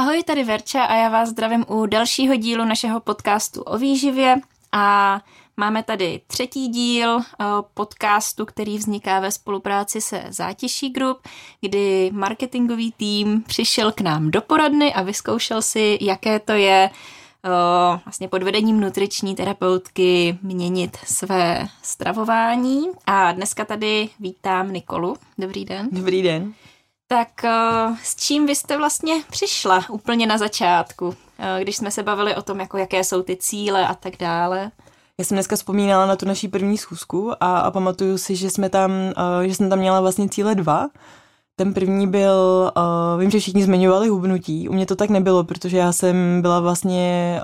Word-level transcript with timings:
Ahoj, 0.00 0.22
tady 0.22 0.44
Verča 0.44 0.84
a 0.84 0.94
já 0.94 1.08
vás 1.08 1.28
zdravím 1.28 1.64
u 1.68 1.86
dalšího 1.86 2.36
dílu 2.36 2.64
našeho 2.64 3.00
podcastu 3.00 3.62
o 3.62 3.78
výživě 3.78 4.36
a 4.72 5.20
máme 5.56 5.82
tady 5.82 6.20
třetí 6.26 6.68
díl 6.68 7.18
eh, 7.18 7.44
podcastu, 7.74 8.46
který 8.46 8.78
vzniká 8.78 9.20
ve 9.20 9.30
spolupráci 9.32 10.00
se 10.00 10.24
Zátěží 10.28 10.90
Group, 10.90 11.18
kdy 11.60 12.10
marketingový 12.12 12.92
tým 12.92 13.42
přišel 13.42 13.92
k 13.92 14.00
nám 14.00 14.30
do 14.30 14.40
poradny 14.40 14.94
a 14.94 15.02
vyzkoušel 15.02 15.62
si, 15.62 15.98
jaké 16.00 16.38
to 16.38 16.52
je 16.52 16.90
eh, 16.90 18.00
vlastně 18.04 18.28
pod 18.28 18.42
vedením 18.42 18.80
nutriční 18.80 19.34
terapeutky 19.34 20.38
měnit 20.42 20.96
své 21.04 21.68
stravování. 21.82 22.86
A 23.06 23.32
dneska 23.32 23.64
tady 23.64 24.08
vítám 24.20 24.72
Nikolu. 24.72 25.16
Dobrý 25.38 25.64
den. 25.64 25.88
Dobrý 25.92 26.22
den. 26.22 26.54
Tak 27.12 27.44
eh, 27.44 27.96
s 28.02 28.16
čím 28.16 28.46
vy 28.46 28.54
jste 28.54 28.76
vlastně 28.76 29.14
přišla 29.30 29.84
úplně 29.90 30.26
na 30.26 30.38
začátku, 30.38 31.14
eh, 31.38 31.62
když 31.62 31.76
jsme 31.76 31.90
se 31.90 32.02
bavili 32.02 32.36
o 32.36 32.42
tom, 32.42 32.60
jako 32.60 32.78
jaké 32.78 33.04
jsou 33.04 33.22
ty 33.22 33.36
cíle 33.36 33.88
a 33.88 33.94
tak 33.94 34.12
dále? 34.18 34.70
Já 35.18 35.24
jsem 35.24 35.34
dneska 35.34 35.56
vzpomínala 35.56 36.06
na 36.06 36.16
tu 36.16 36.26
naší 36.26 36.48
první 36.48 36.78
schůzku 36.78 37.32
a, 37.40 37.58
a 37.58 37.70
pamatuju 37.70 38.18
si, 38.18 38.36
že 38.36 38.50
jsme 38.50 38.68
tam, 38.68 38.90
uh, 38.90 39.46
že 39.46 39.54
jsem 39.54 39.70
tam 39.70 39.78
měla 39.78 40.00
vlastně 40.00 40.28
cíle 40.28 40.54
dva. 40.54 40.88
Ten 41.56 41.74
první 41.74 42.06
byl, 42.06 42.72
vím, 43.18 43.30
že 43.30 43.40
všichni 43.40 43.62
zmiňovali 43.62 44.08
hubnutí, 44.08 44.68
u 44.68 44.72
mě 44.72 44.86
to 44.86 44.96
tak 44.96 45.10
nebylo, 45.10 45.44
protože 45.44 45.78
já 45.78 45.92
jsem 45.92 46.42
byla 46.42 46.60
vlastně 46.60 47.40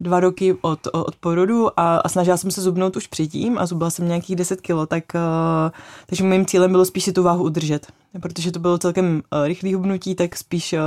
dva 0.00 0.20
roky 0.20 0.56
od, 0.60 0.86
od 0.92 1.16
porodu 1.16 1.80
a, 1.80 1.96
a 1.96 2.08
snažila 2.08 2.36
jsem 2.36 2.50
se 2.50 2.62
zubnout 2.62 2.96
už 2.96 3.06
předtím 3.06 3.58
a 3.58 3.66
zubila 3.66 3.90
jsem 3.90 4.08
nějakých 4.08 4.36
10 4.36 4.60
kilo, 4.60 4.86
tak, 4.86 5.04
uh, 5.14 5.70
takže 6.06 6.24
mým 6.24 6.46
cílem 6.46 6.70
bylo 6.70 6.84
spíš 6.84 7.04
si 7.04 7.12
tu 7.12 7.22
váhu 7.22 7.44
udržet. 7.44 7.86
Protože 8.22 8.52
to 8.52 8.58
bylo 8.58 8.78
celkem 8.78 9.22
uh, 9.32 9.46
rychlý 9.46 9.74
hubnutí, 9.74 10.14
tak 10.14 10.36
spíš 10.36 10.72
uh, 10.72 10.78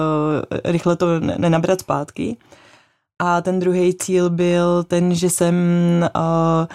rychle 0.64 0.96
to 0.96 1.20
nenabrat 1.20 1.80
zpátky. 1.80 2.38
A 3.20 3.42
ten 3.42 3.60
druhý 3.60 3.94
cíl 3.94 4.30
byl 4.30 4.84
ten, 4.84 5.16
že 5.16 5.30
jsem 5.30 5.56
uh, 6.16 6.66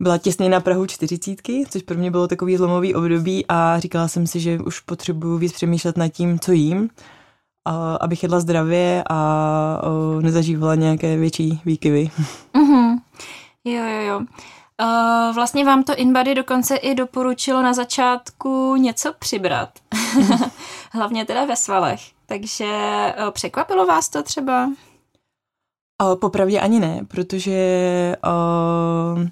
byla 0.00 0.18
těsně 0.18 0.48
na 0.48 0.60
Prahu 0.60 0.86
čtyřicítky, 0.86 1.64
což 1.70 1.82
pro 1.82 1.96
mě 1.96 2.10
bylo 2.10 2.28
takový 2.28 2.56
zlomový 2.56 2.94
období 2.94 3.44
a 3.48 3.80
říkala 3.80 4.08
jsem 4.08 4.26
si, 4.26 4.40
že 4.40 4.58
už 4.58 4.80
potřebuju 4.80 5.38
víc 5.38 5.52
přemýšlet 5.52 5.96
nad 5.96 6.08
tím, 6.08 6.38
co 6.38 6.52
jím 6.52 6.90
a, 7.70 7.96
abych 8.00 8.22
jedla 8.22 8.40
zdravě 8.40 9.04
a 9.10 9.80
o, 9.82 10.20
nezažívala 10.20 10.74
nějaké 10.74 11.16
větší 11.16 11.60
výkyvy. 11.64 12.10
Mm-hmm. 12.54 12.98
Jo, 13.64 13.84
jo, 13.84 14.00
jo. 14.00 14.20
Uh, 14.82 15.34
vlastně 15.34 15.64
vám 15.64 15.82
to 15.82 15.94
InBody 15.94 16.34
dokonce 16.34 16.76
i 16.76 16.94
doporučilo 16.94 17.62
na 17.62 17.72
začátku 17.72 18.76
něco 18.76 19.12
přibrat. 19.18 19.68
Hlavně 20.92 21.24
teda 21.24 21.44
ve 21.44 21.56
svalech. 21.56 22.00
Takže 22.26 22.64
uh, 23.24 23.30
překvapilo 23.30 23.86
vás 23.86 24.08
to 24.08 24.22
třeba? 24.22 24.66
Uh, 26.02 26.14
popravdě 26.20 26.60
ani 26.60 26.80
ne, 26.80 27.00
protože 27.08 27.56
uh, 28.26 29.28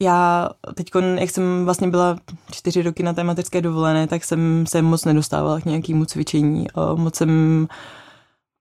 já 0.00 0.48
teď, 0.74 0.90
jak 1.18 1.30
jsem 1.30 1.64
vlastně 1.64 1.88
byla 1.88 2.16
čtyři 2.50 2.82
roky 2.82 3.02
na 3.02 3.12
té 3.12 3.24
mateřské 3.24 3.60
dovolené, 3.60 4.06
tak 4.06 4.24
jsem 4.24 4.64
se 4.68 4.82
moc 4.82 5.04
nedostávala 5.04 5.60
k 5.60 5.64
nějakému 5.64 6.04
cvičení. 6.04 6.66
Moc 6.94 7.16
jsem 7.16 7.66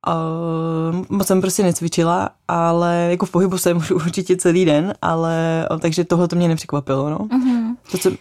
Uh, 0.08 1.06
moc 1.10 1.28
jsem 1.28 1.42
prostě 1.42 1.64
necvičila, 1.64 2.30
ale 2.48 3.08
jako 3.10 3.26
v 3.26 3.32
pohybu 3.32 3.58
jsem 3.58 3.78
už 3.78 3.92
určitě 4.06 4.38
celý 4.38 4.66
den, 4.66 4.94
ale 5.02 5.68
takže 5.80 6.04
tohle 6.04 6.28
to 6.28 6.36
mě 6.36 6.48
nepřekvapilo, 6.48 7.10
no. 7.10 7.18
Mm-hmm. 7.18 7.76
To, 7.92 7.98
co, 7.98 8.12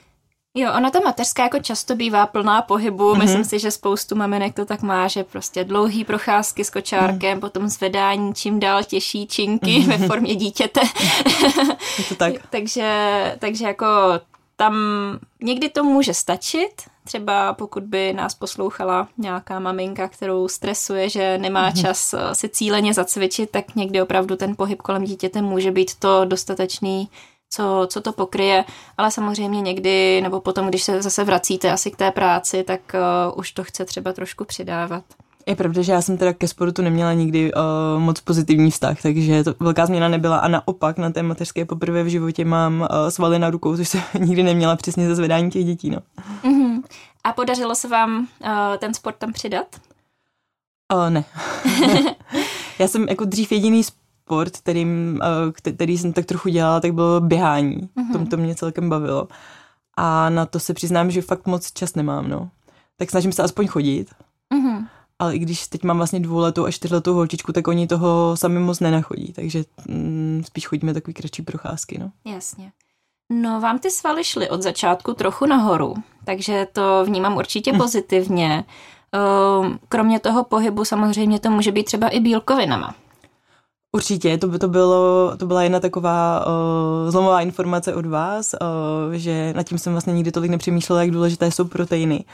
Jo, 0.58 0.72
ona 0.76 0.90
ta 0.90 1.00
mateřská 1.00 1.42
jako 1.42 1.58
často 1.58 1.94
bývá 1.96 2.26
plná 2.26 2.62
pohybu. 2.62 3.12
Mm-hmm. 3.12 3.18
Myslím 3.18 3.44
si, 3.44 3.58
že 3.58 3.70
spoustu 3.70 4.16
maminek 4.16 4.54
to 4.54 4.64
tak 4.64 4.82
má, 4.82 5.08
že 5.08 5.24
prostě 5.24 5.64
dlouhý 5.64 6.04
procházky 6.04 6.64
s 6.64 6.70
kočárkem, 6.70 7.34
mm. 7.34 7.40
potom 7.40 7.68
zvedání 7.68 8.34
čím 8.34 8.60
dál 8.60 8.84
těžší 8.84 9.26
činky 9.26 9.66
mm-hmm. 9.66 9.98
ve 9.98 10.06
formě 10.06 10.34
dítěte. 10.34 10.80
Je 11.98 12.04
to 12.08 12.14
tak. 12.14 12.34
takže, 12.50 13.36
takže 13.38 13.66
jako 13.66 13.86
tam 14.56 14.74
někdy 15.42 15.68
to 15.68 15.84
může 15.84 16.14
stačit, 16.14 16.82
třeba 17.04 17.52
pokud 17.52 17.82
by 17.82 18.12
nás 18.12 18.34
poslouchala 18.34 19.08
nějaká 19.18 19.58
maminka, 19.58 20.08
kterou 20.08 20.48
stresuje, 20.48 21.08
že 21.08 21.38
nemá 21.38 21.70
mm-hmm. 21.70 21.82
čas 21.82 22.14
eh, 22.14 22.34
si 22.34 22.48
cíleně 22.48 22.94
zacvičit, 22.94 23.50
tak 23.50 23.74
někdy 23.74 24.02
opravdu 24.02 24.36
ten 24.36 24.56
pohyb 24.56 24.82
kolem 24.82 25.04
dítěte 25.04 25.42
může 25.42 25.70
být 25.70 25.94
to 25.94 26.24
dostatečný 26.24 27.08
co, 27.50 27.86
co 27.90 28.00
to 28.00 28.12
pokryje, 28.12 28.64
ale 28.98 29.10
samozřejmě 29.10 29.60
někdy, 29.60 30.20
nebo 30.20 30.40
potom, 30.40 30.66
když 30.66 30.82
se 30.82 31.02
zase 31.02 31.24
vracíte 31.24 31.72
asi 31.72 31.90
k 31.90 31.96
té 31.96 32.10
práci, 32.10 32.62
tak 32.62 32.80
uh, 32.94 33.38
už 33.38 33.52
to 33.52 33.64
chce 33.64 33.84
třeba 33.84 34.12
trošku 34.12 34.44
přidávat. 34.44 35.04
Je 35.46 35.56
pravda, 35.56 35.82
že 35.82 35.92
já 35.92 36.02
jsem 36.02 36.18
teda 36.18 36.32
ke 36.32 36.48
sportu 36.48 36.82
neměla 36.82 37.12
nikdy 37.12 37.52
uh, 37.52 37.60
moc 38.00 38.20
pozitivní 38.20 38.70
vztah, 38.70 39.02
takže 39.02 39.44
to 39.44 39.54
velká 39.60 39.86
změna 39.86 40.08
nebyla 40.08 40.38
a 40.38 40.48
naopak 40.48 40.98
na 40.98 41.10
té 41.10 41.22
mateřské 41.22 41.64
poprvé 41.64 42.02
v 42.02 42.06
životě 42.06 42.44
mám 42.44 42.80
uh, 42.80 43.08
svaly 43.08 43.38
na 43.38 43.50
rukou, 43.50 43.76
což 43.76 43.88
jsem 43.88 44.00
nikdy 44.20 44.42
neměla 44.42 44.76
přesně 44.76 45.06
ze 45.06 45.14
zvedání 45.14 45.50
těch 45.50 45.64
dětí. 45.64 45.90
No. 45.90 45.98
Uh-huh. 46.42 46.82
A 47.24 47.32
podařilo 47.32 47.74
se 47.74 47.88
vám 47.88 48.18
uh, 48.18 48.48
ten 48.78 48.94
sport 48.94 49.16
tam 49.16 49.32
přidat? 49.32 49.66
Uh, 50.94 51.10
ne. 51.10 51.24
já 52.78 52.88
jsem 52.88 53.08
jako 53.08 53.24
dřív 53.24 53.52
jediný 53.52 53.84
sport, 53.84 54.07
kterým, 54.50 55.20
eh, 55.22 55.72
který 55.72 55.98
jsem 55.98 56.12
tak 56.12 56.26
trochu 56.26 56.48
dělala, 56.48 56.80
tak 56.80 56.92
bylo 56.92 57.20
běhání. 57.20 57.76
Mm-hmm. 57.76 58.24
To, 58.24 58.26
to 58.30 58.36
mě 58.36 58.54
celkem 58.54 58.88
bavilo. 58.88 59.28
A 59.96 60.30
na 60.30 60.46
to 60.46 60.60
se 60.60 60.74
přiznám, 60.74 61.10
že 61.10 61.22
fakt 61.22 61.46
moc 61.46 61.72
čas 61.72 61.94
nemám, 61.94 62.28
no. 62.28 62.50
Tak 62.96 63.10
snažím 63.10 63.32
se 63.32 63.42
aspoň 63.42 63.66
chodit. 63.66 64.08
Mm-hmm. 64.54 64.86
Ale 65.18 65.36
i 65.36 65.38
když 65.38 65.68
teď 65.68 65.84
mám 65.84 65.96
vlastně 65.96 66.20
dvouletou 66.20 66.64
a 66.64 66.70
čtyřletou 66.70 67.14
holčičku, 67.14 67.52
tak 67.52 67.68
oni 67.68 67.86
toho 67.86 68.36
sami 68.36 68.60
moc 68.60 68.80
nenachodí, 68.80 69.32
takže 69.32 69.64
mm, 69.88 70.42
spíš 70.46 70.66
chodíme 70.66 70.94
takový 70.94 71.14
kratší 71.14 71.42
procházky, 71.42 71.98
no. 71.98 72.32
Jasně. 72.32 72.72
No, 73.32 73.60
vám 73.60 73.78
ty 73.78 73.90
svaly 73.90 74.24
šly 74.24 74.50
od 74.50 74.62
začátku 74.62 75.14
trochu 75.14 75.46
nahoru, 75.46 75.94
takže 76.24 76.66
to 76.72 77.04
vnímám 77.06 77.36
určitě 77.36 77.72
mm. 77.72 77.78
pozitivně. 77.78 78.64
Ehm, 79.12 79.78
kromě 79.88 80.20
toho 80.20 80.44
pohybu 80.44 80.84
samozřejmě 80.84 81.40
to 81.40 81.50
může 81.50 81.72
být 81.72 81.84
třeba 81.84 82.08
i 82.08 82.20
bílkovinama. 82.20 82.94
Určitě, 83.92 84.38
to, 84.38 84.48
by 84.48 84.58
to, 84.58 84.68
bylo, 84.68 85.32
to 85.36 85.46
byla 85.46 85.62
jedna 85.62 85.80
taková 85.80 86.46
uh, 86.46 87.10
zlomová 87.10 87.40
informace 87.40 87.94
od 87.94 88.06
vás, 88.06 88.54
uh, 88.54 89.12
že 89.12 89.52
nad 89.56 89.62
tím 89.62 89.78
jsem 89.78 89.92
vlastně 89.92 90.12
nikdy 90.12 90.32
tolik 90.32 90.50
nepřemýšlela, 90.50 91.00
jak 91.02 91.10
důležité 91.10 91.50
jsou 91.50 91.64
proteiny. 91.64 92.24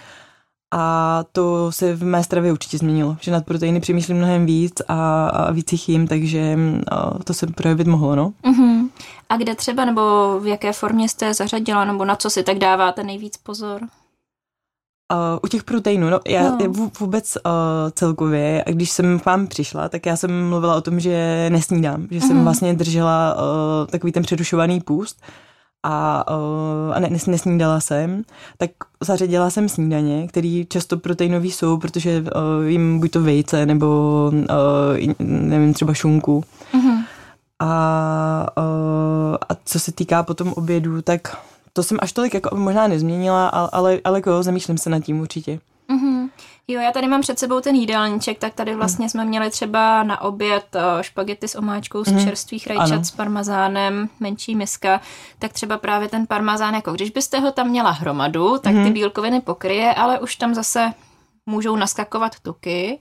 A 0.77 1.25
to 1.33 1.73
se 1.73 1.95
v 1.95 2.05
mé 2.05 2.25
stravě 2.25 2.53
určitě 2.53 2.79
změnilo, 2.79 3.17
že 3.21 3.31
nad 3.31 3.45
proteiny 3.45 3.81
přemýšlím 3.81 4.17
mnohem 4.17 4.47
víc 4.47 4.83
a, 4.89 5.29
a 5.29 5.51
víc 5.51 5.73
jich 5.73 5.89
jim, 5.89 6.09
takže 6.09 6.57
uh, 6.57 7.23
to 7.25 7.35
se 7.35 7.47
projevit 7.47 7.87
mohlo, 7.87 8.17
no. 8.17 8.33
Uh-huh. 8.45 8.89
A 9.29 9.37
kde 9.37 9.55
třeba, 9.55 9.85
nebo 9.85 10.01
v 10.41 10.47
jaké 10.47 10.73
formě 10.73 11.09
jste 11.09 11.35
zařadila, 11.35 11.85
nebo 11.85 12.05
na 12.05 12.17
co 12.17 12.31
si 12.31 12.43
tak 12.43 12.59
dáváte 12.59 13.03
nejvíc 13.03 13.37
pozor? 13.37 13.81
Uh, 15.13 15.39
u 15.43 15.49
těch 15.49 15.65
proteinů, 15.65 16.11
no 16.11 16.21
já 16.29 16.51
no. 16.51 16.91
vůbec 17.01 17.37
uh, 17.37 17.53
celkově, 17.93 18.65
když 18.67 18.91
jsem 18.91 19.21
k 19.21 19.25
vám 19.25 19.47
přišla, 19.47 19.89
tak 19.89 20.07
já 20.07 20.17
jsem 20.17 20.49
mluvila 20.49 20.77
o 20.77 20.81
tom, 20.81 21.01
že 21.01 21.47
nesnídám, 21.53 22.07
že 22.11 22.19
uh-huh. 22.19 22.27
jsem 22.27 22.37
mhm. 22.37 22.45
vlastně 22.45 22.75
držela 22.75 23.37
uh, 23.37 23.87
takový 23.91 24.13
ten 24.13 24.23
přerušovaný 24.23 24.81
půst 24.81 25.23
a, 25.83 26.25
uh, 26.31 26.95
a 26.95 26.99
ne, 26.99 27.09
nesnídala 27.27 27.81
jsem, 27.81 28.23
tak 28.59 28.71
zařadila 29.01 29.51
jsem 29.51 29.69
snídaně, 29.69 30.29
který 30.29 30.67
často 30.69 30.97
proteinový 30.97 31.51
jsou, 31.51 31.77
protože 31.79 32.21
uh, 32.21 32.67
jim 32.67 33.01
buď 33.01 33.11
to 33.11 33.23
vejce 33.23 33.67
nebo 33.67 34.31
uh, 34.35 35.15
nevím, 35.29 35.75
třeba 35.75 35.95
šunku. 35.95 36.45
Uh-huh. 36.75 37.05
A, 37.59 38.47
uh, 38.59 39.37
a 39.49 39.55
co 39.65 39.81
se 39.81 39.93
týká 39.93 40.23
potom 40.23 40.53
obědu, 40.53 41.03
tak 41.03 41.37
to 41.77 41.83
jsem 41.83 41.99
až 42.01 42.13
tolik 42.13 42.35
jako 42.35 42.57
možná 42.57 42.89
nezměnila, 42.89 43.49
ale, 43.49 44.01
ale, 44.05 44.19
jako 44.19 44.43
zamýšlím 44.43 44.79
se 44.79 44.91
nad 44.91 45.01
tím 45.01 45.21
určitě. 45.21 45.61
Mm-hmm. 45.89 46.31
Jo, 46.69 46.81
já 46.81 46.93
tady 46.93 47.09
mám 47.09 47.21
před 47.21 47.39
sebou 47.39 47.61
ten 47.61 47.75
jídelníček, 47.75 48.39
tak 48.39 48.55
tady 48.55 48.75
vlastně 48.75 49.05
mm. 49.05 49.09
jsme 49.09 49.25
měli 49.25 49.51
třeba 49.51 50.03
na 50.03 50.21
oběd 50.21 50.67
uh, 50.75 51.03
špagety 51.03 51.49
s 51.49 51.55
omáčkou 51.55 52.05
z 52.05 52.13
mm. 52.13 52.25
čerstvých 52.25 52.67
rajčat 52.67 52.93
ano. 52.93 53.05
s 53.05 53.11
parmazánem, 53.11 54.09
menší 54.21 54.55
miska, 54.55 55.01
tak 55.39 55.53
třeba 55.53 55.79
právě 55.79 56.09
ten 56.09 56.27
parmazán, 56.27 56.75
jako 56.75 56.93
když 56.93 57.11
byste 57.11 57.39
ho 57.39 57.53
tam 57.53 57.69
měla 57.69 57.91
hromadu, 57.91 58.59
tak 58.59 58.73
mm. 58.73 58.79
ty 58.79 58.85
mhm. 58.85 58.93
bílkoviny 58.93 59.41
pokryje, 59.41 59.95
ale 59.95 60.21
už 60.21 60.37
tam 60.37 60.55
zase 60.55 60.93
můžou 61.47 61.77
naskakovat 61.77 62.41
tuky, 62.41 62.99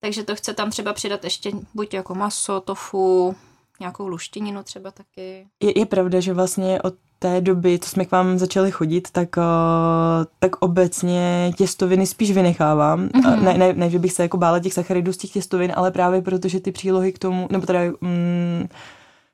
takže 0.00 0.22
to 0.22 0.36
chce 0.36 0.54
tam 0.54 0.70
třeba 0.70 0.92
přidat 0.92 1.24
ještě 1.24 1.52
buď 1.74 1.94
jako 1.94 2.14
maso, 2.14 2.60
tofu, 2.60 3.36
nějakou 3.80 4.08
luštěninu 4.08 4.62
třeba 4.62 4.90
taky. 4.90 5.46
Je, 5.62 5.78
je 5.78 5.86
pravda, 5.86 6.20
že 6.20 6.34
vlastně 6.34 6.82
od 6.82 6.94
té 7.18 7.40
doby, 7.40 7.78
co 7.78 7.90
jsme 7.90 8.04
k 8.04 8.10
vám 8.10 8.38
začali 8.38 8.70
chodit, 8.70 9.08
tak, 9.12 9.28
uh, 9.36 10.24
tak 10.38 10.56
obecně 10.56 11.52
těstoviny 11.56 12.06
spíš 12.06 12.30
vynechávám. 12.30 13.08
Mm-hmm. 13.08 13.42
Ne, 13.42 13.58
ne, 13.58 13.72
ne, 13.72 13.90
že 13.90 13.98
bych 13.98 14.12
se 14.12 14.22
jako 14.22 14.36
bála 14.36 14.58
těch 14.58 14.72
sacharidů 14.72 15.12
z 15.12 15.16
těch 15.16 15.30
těstovin, 15.30 15.72
ale 15.76 15.90
právě 15.90 16.22
protože 16.22 16.60
ty 16.60 16.72
přílohy 16.72 17.12
k 17.12 17.18
tomu, 17.18 17.48
nebo 17.50 17.66
teda 17.66 17.80
mm, 18.00 18.68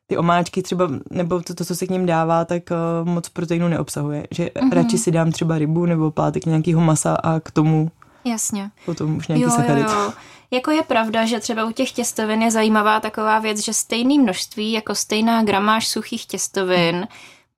ty 0.07 0.17
omáčky 0.17 0.63
třeba, 0.63 0.89
nebo 1.11 1.41
to, 1.41 1.55
to, 1.55 1.65
co 1.65 1.77
se 1.77 1.87
k 1.87 1.91
ním 1.91 2.07
dává, 2.07 2.45
tak 2.45 2.63
uh, 2.71 3.09
moc 3.09 3.29
proteinu 3.29 3.69
neobsahuje. 3.69 4.27
Že 4.31 4.45
mm-hmm. 4.45 4.73
radši 4.73 4.99
si 4.99 5.11
dám 5.11 5.33
třeba 5.33 5.59
rybu 5.59 5.87
nebo 5.87 6.11
plátek 6.11 6.47
nějakého 6.47 6.81
masa 6.81 7.15
a 7.15 7.41
k 7.41 7.51
tomu 7.51 7.91
Jasně. 8.25 8.71
Potom 8.87 9.17
už 9.17 9.29
nějaký 9.29 9.43
jo, 9.43 9.51
sacharid. 9.51 9.87
Jo, 9.87 10.01
jo. 10.01 10.13
Jako 10.51 10.71
je 10.71 10.83
pravda, 10.83 11.27
že 11.27 11.41
třeba 11.41 11.65
u 11.65 11.73
těch 11.73 11.93
těstovin 11.93 12.43
je 12.43 12.51
zajímavá 12.51 13.01
taková 13.01 13.39
věc, 13.39 13.59
že 13.59 13.75
stejné 13.75 14.23
množství 14.23 14.73
jako 14.73 14.95
stejná 14.95 15.43
gramáž 15.43 15.89
suchých 15.89 16.27
těstovin 16.27 17.07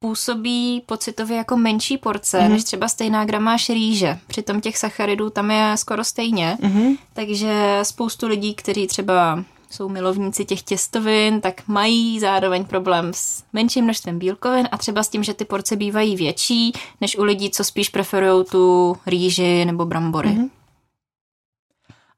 působí 0.03 0.83
pocitově 0.87 1.37
jako 1.37 1.57
menší 1.57 1.99
porce, 1.99 2.39
mm-hmm. 2.39 2.49
než 2.49 2.65
třeba 2.65 2.89
stejná 2.89 3.25
gramáž 3.25 3.69
rýže. 3.69 4.19
Přitom 4.27 4.61
těch 4.61 4.79
sacharidů 4.79 5.31
tam 5.31 5.51
je 5.51 5.73
skoro 5.77 6.05
stejně. 6.05 6.59
Mm-hmm. 6.61 6.97
Takže 7.13 7.79
spoustu 7.83 8.27
lidí, 8.27 8.55
kteří 8.55 8.87
třeba 8.87 9.45
jsou 9.71 9.89
milovníci 9.89 10.45
těch 10.45 10.63
těstovin, 10.63 11.41
tak 11.41 11.63
mají 11.69 12.21
zároveň 12.21 12.65
problém 12.65 13.11
s 13.15 13.45
menším 13.53 13.85
množstvím 13.85 14.19
bílkovin 14.19 14.69
a 14.73 14.79
třeba 14.79 15.03
s 15.03 15.09
tím, 15.09 15.25
že 15.25 15.35
ty 15.35 15.45
porce 15.45 15.77
bývají 15.77 16.17
větší, 16.17 16.73
než 17.01 17.19
u 17.19 17.25
lidí, 17.25 17.51
co 17.51 17.65
spíš 17.65 17.89
preferují 17.89 18.45
tu 18.51 18.97
rýži 19.07 19.65
nebo 19.65 19.85
brambory. 19.85 20.29
Mm-hmm. 20.29 20.51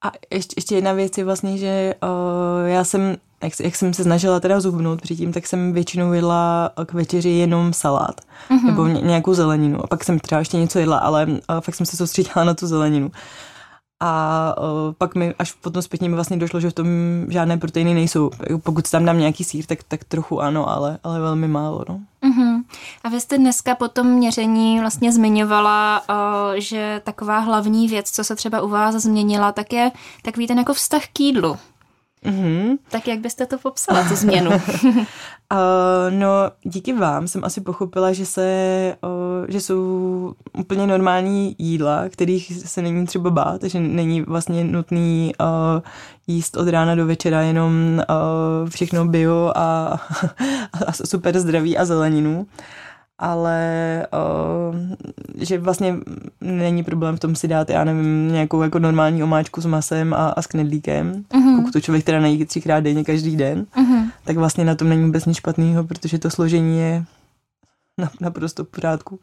A 0.04 0.12
ještě, 0.30 0.54
ještě 0.56 0.74
jedna 0.74 0.92
věc 0.92 1.18
je 1.18 1.24
vlastně, 1.24 1.58
že 1.58 1.94
uh, 2.02 2.68
já 2.68 2.84
jsem, 2.84 3.16
jak, 3.42 3.52
jak 3.60 3.76
jsem 3.76 3.94
se 3.94 4.02
snažila 4.02 4.40
teda 4.40 4.60
zhubnout 4.60 5.02
předtím, 5.02 5.32
tak 5.32 5.46
jsem 5.46 5.72
většinou 5.72 6.12
jedla 6.12 6.70
k 6.86 6.92
večeři 6.92 7.28
jenom 7.28 7.72
salát 7.72 8.20
mm-hmm. 8.50 8.66
nebo 8.66 8.86
nějakou 8.86 9.34
zeleninu. 9.34 9.84
A 9.84 9.86
pak 9.86 10.04
jsem 10.04 10.18
třeba 10.18 10.38
ještě 10.38 10.56
něco 10.56 10.78
jedla, 10.78 10.98
ale 10.98 11.26
uh, 11.26 11.60
fakt 11.60 11.74
jsem 11.74 11.86
se 11.86 11.96
soustředila 11.96 12.44
na 12.44 12.54
tu 12.54 12.66
zeleninu. 12.66 13.10
A 14.02 14.54
uh, 14.58 14.92
pak 14.98 15.14
mi 15.14 15.34
až 15.38 15.52
potom 15.52 15.82
zpětně 15.82 16.08
mi 16.08 16.14
vlastně 16.14 16.36
došlo, 16.36 16.60
že 16.60 16.70
v 16.70 16.74
tom 16.74 16.86
žádné 17.28 17.56
proteiny 17.56 17.94
nejsou. 17.94 18.30
Pokud 18.62 18.90
tam 18.90 19.04
dám 19.04 19.18
nějaký 19.18 19.44
sír, 19.44 19.66
tak, 19.66 19.78
tak 19.88 20.04
trochu 20.04 20.40
ano, 20.40 20.70
ale, 20.70 20.98
ale 21.04 21.20
velmi 21.20 21.48
málo. 21.48 21.84
No. 21.88 22.00
A 23.04 23.08
vy 23.08 23.20
jste 23.20 23.38
dneska 23.38 23.74
po 23.74 23.88
tom 23.88 24.06
měření 24.06 24.80
vlastně 24.80 25.12
zmiňovala, 25.12 26.02
uh, 26.08 26.14
že 26.54 27.00
taková 27.04 27.38
hlavní 27.38 27.88
věc, 27.88 28.10
co 28.10 28.24
se 28.24 28.36
třeba 28.36 28.60
u 28.60 28.68
vás 28.68 28.94
změnila, 28.94 29.52
tak 29.52 29.72
je 29.72 29.90
takový 30.22 30.46
ten 30.46 30.58
jako 30.58 30.74
vztah 30.74 31.02
k 31.12 31.20
jídlu. 31.20 31.56
Mm-hmm. 32.24 32.76
Tak 32.90 33.08
jak 33.08 33.18
byste 33.18 33.46
to 33.46 33.58
popsala, 33.58 34.08
tu 34.08 34.16
změnu? 34.16 34.50
uh, 34.90 34.98
no, 36.10 36.28
díky 36.62 36.92
vám 36.92 37.28
jsem 37.28 37.44
asi 37.44 37.60
pochopila, 37.60 38.12
že 38.12 38.26
se, 38.26 38.96
uh, 39.02 39.46
že 39.48 39.60
jsou 39.60 40.34
úplně 40.58 40.86
normální 40.86 41.56
jídla, 41.58 42.08
kterých 42.08 42.52
se 42.64 42.82
není 42.82 43.06
třeba 43.06 43.30
bát, 43.30 43.62
že 43.62 43.80
není 43.80 44.22
vlastně 44.22 44.64
nutný 44.64 45.32
uh, 45.40 45.82
jíst 46.26 46.56
od 46.56 46.68
rána 46.68 46.94
do 46.94 47.06
večera 47.06 47.40
jenom 47.40 47.72
uh, 47.98 48.68
všechno 48.70 49.04
bio 49.04 49.52
a, 49.54 50.00
a 50.86 50.92
super 50.92 51.38
zdraví 51.38 51.78
a 51.78 51.84
zeleninu 51.84 52.46
ale 53.18 54.06
uh, 54.12 54.76
že 55.38 55.58
vlastně 55.58 55.94
není 56.40 56.84
problém 56.84 57.16
v 57.16 57.20
tom 57.20 57.36
si 57.36 57.48
dát, 57.48 57.70
já 57.70 57.84
nevím, 57.84 58.32
nějakou 58.32 58.62
jako 58.62 58.78
normální 58.78 59.22
omáčku 59.22 59.60
s 59.60 59.66
masem 59.66 60.14
a, 60.14 60.28
a 60.28 60.42
s 60.42 60.46
knedlíkem, 60.46 61.24
uh-huh. 61.30 61.56
pokud 61.56 61.72
to 61.72 61.80
člověk 61.80 62.04
teda 62.04 62.20
nejí 62.20 62.44
třikrát 62.44 62.80
denně 62.80 63.04
každý 63.04 63.36
den, 63.36 63.66
uh-huh. 63.76 64.10
tak 64.24 64.36
vlastně 64.36 64.64
na 64.64 64.74
tom 64.74 64.88
není 64.88 65.04
vůbec 65.04 65.24
nic 65.24 65.36
špatného, 65.36 65.84
protože 65.84 66.18
to 66.18 66.30
složení 66.30 66.78
je 66.78 67.04
naprosto 68.20 68.64
v 68.64 68.68
pořádku. 68.68 69.18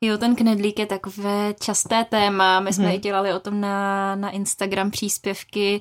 Jo, 0.00 0.18
ten 0.18 0.34
knedlík 0.34 0.78
je 0.78 0.86
takové 0.86 1.54
časté 1.60 2.04
téma. 2.04 2.60
My 2.60 2.72
jsme 2.72 2.84
hmm. 2.84 2.94
i 2.94 2.98
dělali 2.98 3.32
o 3.32 3.38
tom 3.38 3.60
na, 3.60 4.14
na 4.14 4.30
Instagram 4.30 4.90
příspěvky, 4.90 5.80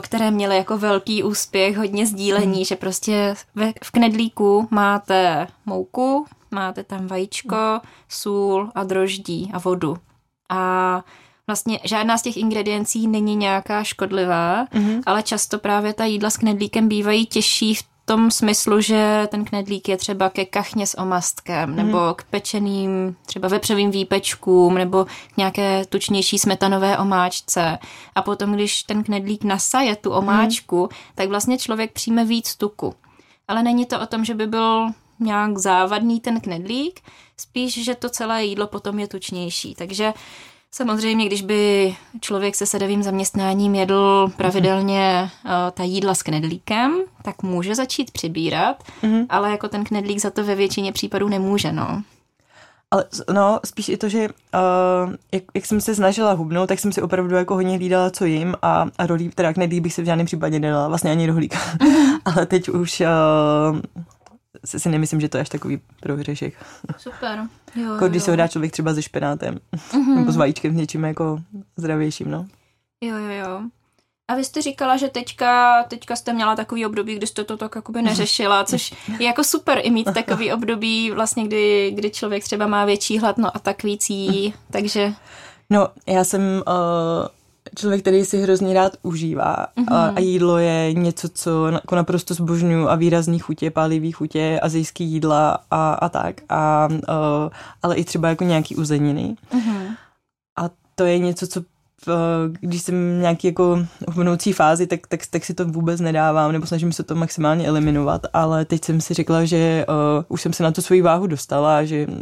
které 0.00 0.30
měly 0.30 0.56
jako 0.56 0.78
velký 0.78 1.22
úspěch, 1.22 1.76
hodně 1.76 2.06
sdílení, 2.06 2.54
hmm. 2.54 2.64
že 2.64 2.76
prostě 2.76 3.34
ve, 3.54 3.72
v 3.84 3.90
knedlíku 3.90 4.68
máte 4.70 5.46
mouku, 5.66 6.26
máte 6.56 6.84
tam 6.84 7.06
vajíčko, 7.06 7.80
sůl 8.08 8.70
a 8.74 8.84
droždí 8.84 9.50
a 9.54 9.58
vodu. 9.58 9.96
A 10.48 11.02
vlastně 11.46 11.80
žádná 11.84 12.18
z 12.18 12.22
těch 12.22 12.36
ingrediencí 12.36 13.06
není 13.06 13.36
nějaká 13.36 13.84
škodlivá, 13.84 14.64
mm-hmm. 14.64 15.02
ale 15.06 15.22
často 15.22 15.58
právě 15.58 15.92
ta 15.92 16.04
jídla 16.04 16.30
s 16.30 16.36
knedlíkem 16.36 16.88
bývají 16.88 17.26
těžší 17.26 17.74
v 17.74 17.82
tom 18.04 18.30
smyslu, 18.30 18.80
že 18.80 19.28
ten 19.30 19.44
knedlík 19.44 19.88
je 19.88 19.96
třeba 19.96 20.30
ke 20.30 20.44
kachně 20.44 20.86
s 20.86 20.98
omastkem, 20.98 21.70
mm. 21.70 21.76
nebo 21.76 22.14
k 22.14 22.24
pečeným 22.24 23.16
třeba 23.26 23.48
vepřovým 23.48 23.90
výpečkům, 23.90 24.74
nebo 24.74 25.04
k 25.04 25.36
nějaké 25.36 25.84
tučnější 25.88 26.38
smetanové 26.38 26.98
omáčce. 26.98 27.78
A 28.14 28.22
potom, 28.22 28.52
když 28.52 28.82
ten 28.82 29.04
knedlík 29.04 29.44
nasaje 29.44 29.96
tu 29.96 30.10
omáčku, 30.10 30.80
mm. 30.80 30.88
tak 31.14 31.28
vlastně 31.28 31.58
člověk 31.58 31.92
přijme 31.92 32.24
víc 32.24 32.56
tuku. 32.56 32.94
Ale 33.48 33.62
není 33.62 33.86
to 33.86 34.00
o 34.00 34.06
tom, 34.06 34.24
že 34.24 34.34
by 34.34 34.46
byl 34.46 34.88
nějak 35.20 35.58
závadný 35.58 36.20
ten 36.20 36.40
knedlík, 36.40 37.00
spíš, 37.36 37.84
že 37.84 37.94
to 37.94 38.08
celé 38.08 38.44
jídlo 38.44 38.66
potom 38.66 38.98
je 38.98 39.08
tučnější. 39.08 39.74
Takže 39.74 40.12
Samozřejmě, 40.76 41.26
když 41.26 41.42
by 41.42 41.94
člověk 42.20 42.54
se 42.54 42.66
sedavým 42.66 43.02
zaměstnáním 43.02 43.74
jedl 43.74 44.30
pravidelně 44.36 45.30
uh, 45.44 45.50
ta 45.74 45.82
jídla 45.82 46.14
s 46.14 46.22
knedlíkem, 46.22 46.96
tak 47.22 47.42
může 47.42 47.74
začít 47.74 48.10
přibírat, 48.10 48.82
mm-hmm. 49.02 49.26
ale 49.28 49.50
jako 49.50 49.68
ten 49.68 49.84
knedlík 49.84 50.18
za 50.18 50.30
to 50.30 50.44
ve 50.44 50.54
většině 50.54 50.92
případů 50.92 51.28
nemůže, 51.28 51.72
no. 51.72 52.02
Ale 52.90 53.04
no, 53.32 53.60
spíš 53.64 53.88
i 53.88 53.96
to, 53.96 54.08
že 54.08 54.28
uh, 54.28 55.12
jak, 55.32 55.42
jak 55.54 55.66
jsem 55.66 55.80
se 55.80 55.94
snažila 55.94 56.32
hubnout, 56.32 56.68
tak 56.68 56.78
jsem 56.78 56.92
si 56.92 57.02
opravdu 57.02 57.34
jako 57.34 57.54
hodně 57.54 57.76
hlídala, 57.76 58.10
co 58.10 58.24
jim 58.24 58.54
a, 58.62 58.86
a 58.98 59.06
rolí, 59.06 59.30
teda 59.34 59.52
knedlík 59.52 59.82
bych 59.82 59.94
se 59.94 60.02
v 60.02 60.06
žádném 60.06 60.26
případě 60.26 60.60
nedala, 60.60 60.88
vlastně 60.88 61.10
ani 61.10 61.26
rohlík. 61.26 61.54
Mm-hmm. 61.54 62.18
ale 62.24 62.46
teď 62.46 62.68
už 62.68 63.00
uh, 63.00 63.06
si, 64.64 64.80
si 64.80 64.88
nemyslím, 64.88 65.20
že 65.20 65.28
to 65.28 65.36
je 65.36 65.40
až 65.40 65.48
takový 65.48 65.80
prohřešek. 66.00 66.54
Super. 66.98 67.48
Jo, 67.76 67.92
jako 67.92 68.08
když 68.08 68.20
jo. 68.20 68.24
se 68.24 68.30
ho 68.30 68.36
dá 68.36 68.48
člověk 68.48 68.72
třeba 68.72 68.94
se 68.94 69.02
špenátem 69.02 69.58
mm-hmm. 69.76 70.14
nebo 70.14 70.32
s 70.32 70.36
vajíčkem, 70.36 70.76
něčím 70.76 71.04
jako 71.04 71.38
zdravějším, 71.76 72.30
no. 72.30 72.46
Jo, 73.00 73.16
jo, 73.16 73.30
jo. 73.30 73.60
A 74.28 74.34
vy 74.34 74.44
jste 74.44 74.62
říkala, 74.62 74.96
že 74.96 75.08
teďka, 75.08 75.82
teďka 75.82 76.16
jste 76.16 76.32
měla 76.32 76.56
takový 76.56 76.86
období, 76.86 77.14
kdy 77.14 77.26
jste 77.26 77.44
to 77.44 77.56
tak 77.56 77.76
jakoby 77.76 78.02
neřešila, 78.02 78.64
což 78.64 78.94
je 79.18 79.26
jako 79.26 79.44
super 79.44 79.80
i 79.82 79.90
mít 79.90 80.08
takový 80.14 80.52
období, 80.52 81.10
vlastně 81.10 81.44
kdy, 81.44 81.92
kdy 81.94 82.10
člověk 82.10 82.44
třeba 82.44 82.66
má 82.66 82.84
větší 82.84 83.18
hlad, 83.18 83.38
no 83.38 83.56
a 83.56 83.58
tak 83.58 83.82
víc 83.82 84.10
jí, 84.10 84.54
takže... 84.70 85.12
No, 85.70 85.88
já 86.06 86.24
jsem 86.24 86.42
uh, 86.42 87.26
člověk, 87.74 88.00
který 88.00 88.24
si 88.24 88.42
hrozně 88.42 88.74
rád 88.74 88.92
užívá 89.02 89.66
mm-hmm. 89.76 89.94
a, 89.94 90.06
a 90.06 90.20
jídlo 90.20 90.58
je 90.58 90.92
něco, 90.92 91.28
co 91.28 91.66
jako 91.66 91.96
naprosto 91.96 92.34
zbožňuju 92.34 92.88
a 92.88 92.94
výrazný 92.94 93.38
chutě, 93.38 93.70
pálivý 93.70 94.12
chutě, 94.12 94.60
azijský 94.62 95.04
jídla 95.04 95.58
a, 95.70 95.92
a 95.94 96.08
tak, 96.08 96.40
a, 96.48 96.88
uh, 96.90 97.50
ale 97.82 97.96
i 97.96 98.04
třeba 98.04 98.28
jako 98.28 98.44
nějaký 98.44 98.76
uzeniny. 98.76 99.36
Mm-hmm. 99.52 99.96
A 100.58 100.70
to 100.94 101.04
je 101.04 101.18
něco, 101.18 101.46
co 101.46 101.62
když 102.60 102.82
jsem 102.82 102.94
v 102.94 103.20
nějaký 103.20 103.46
jako 103.46 103.86
hubnoucí 104.08 104.52
fázi, 104.52 104.86
tak, 104.86 105.06
tak, 105.06 105.20
tak 105.30 105.44
si 105.44 105.54
to 105.54 105.64
vůbec 105.64 106.00
nedávám, 106.00 106.52
nebo 106.52 106.66
snažím 106.66 106.92
se 106.92 107.02
to 107.02 107.14
maximálně 107.14 107.66
eliminovat, 107.66 108.26
ale 108.32 108.64
teď 108.64 108.84
jsem 108.84 109.00
si 109.00 109.14
řekla, 109.14 109.44
že 109.44 109.86
uh, 109.88 110.24
už 110.28 110.42
jsem 110.42 110.52
se 110.52 110.62
na 110.62 110.72
tu 110.72 110.82
svoji 110.82 111.02
váhu 111.02 111.26
dostala, 111.26 111.84
že 111.84 112.06
uh, 112.06 112.14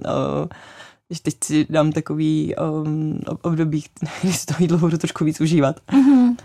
že 1.11 1.23
teď 1.23 1.35
si 1.45 1.67
dám 1.71 1.93
takový 1.93 2.55
um, 2.57 3.21
období, 3.43 3.85
kdy 4.23 4.33
si 4.33 4.47
to 4.47 4.55
jídlo 4.59 4.79
budu 4.79 4.99
trošku 4.99 5.25
víc 5.25 5.41
užívat. 5.41 5.77
Mm-hmm. 5.93 6.37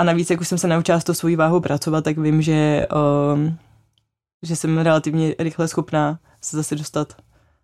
A 0.00 0.04
navíc, 0.04 0.30
jak 0.30 0.40
už 0.40 0.48
jsem 0.48 0.58
se 0.58 0.68
naučila 0.68 1.00
s 1.00 1.04
tou 1.04 1.14
svojí 1.14 1.36
váhou 1.36 1.60
pracovat, 1.60 2.04
tak 2.04 2.18
vím, 2.18 2.42
že, 2.42 2.86
um, 3.34 3.58
že 4.42 4.56
jsem 4.56 4.78
relativně 4.78 5.34
rychle 5.38 5.68
schopná 5.68 6.18
se 6.40 6.56
zase 6.56 6.76
dostat 6.76 7.12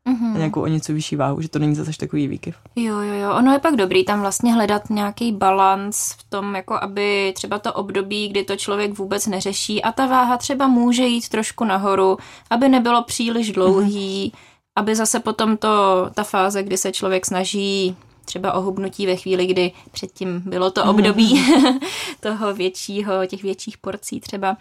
mm-hmm. 0.09 0.33
na 0.33 0.39
nějakou 0.39 0.63
o 0.63 0.67
něco 0.67 0.93
vyšší 0.93 1.17
váhu, 1.17 1.41
že 1.41 1.49
to 1.49 1.59
není 1.59 1.75
zase 1.75 1.91
takový 1.97 2.29
výkyv. 2.29 2.57
Jo, 2.77 2.99
jo, 3.01 3.15
jo. 3.15 3.35
Ono 3.35 3.53
je 3.53 3.59
pak 3.59 3.77
dobrý 3.77 4.05
tam 4.05 4.21
vlastně 4.21 4.55
hledat 4.55 4.91
nějaký 4.91 5.33
balans 5.33 6.13
v 6.13 6.25
tom, 6.25 6.55
jako 6.55 6.79
aby 6.83 7.33
třeba 7.37 7.59
to 7.59 7.73
období, 7.73 8.29
kdy 8.29 8.45
to 8.45 8.57
člověk 8.57 8.99
vůbec 8.99 9.27
neřeší 9.27 9.83
a 9.83 9.93
ta 9.93 10.07
váha 10.07 10.37
třeba 10.37 10.69
může 10.69 11.07
jít 11.07 11.29
trošku 11.29 11.65
nahoru, 11.65 12.17
aby 12.51 12.69
nebylo 12.69 13.05
příliš 13.05 13.53
dlouhý, 13.53 14.33
mm-hmm 14.35 14.50
aby 14.81 14.97
zase 14.97 15.21
potom 15.21 15.57
to, 15.57 16.07
ta 16.15 16.25
fáze, 16.25 16.63
kdy 16.63 16.77
se 16.77 16.93
člověk 16.93 17.27
snaží 17.27 17.97
třeba 18.25 18.53
o 18.53 18.61
hubnutí 18.61 19.07
ve 19.07 19.17
chvíli, 19.17 19.47
kdy 19.47 19.73
předtím 19.91 20.43
bylo 20.47 20.71
to 20.71 20.85
období 20.85 21.45
toho 22.21 22.55
většího, 22.55 23.27
těch 23.27 23.43
větších 23.43 23.79
porcí 23.79 24.21
třeba, 24.21 24.57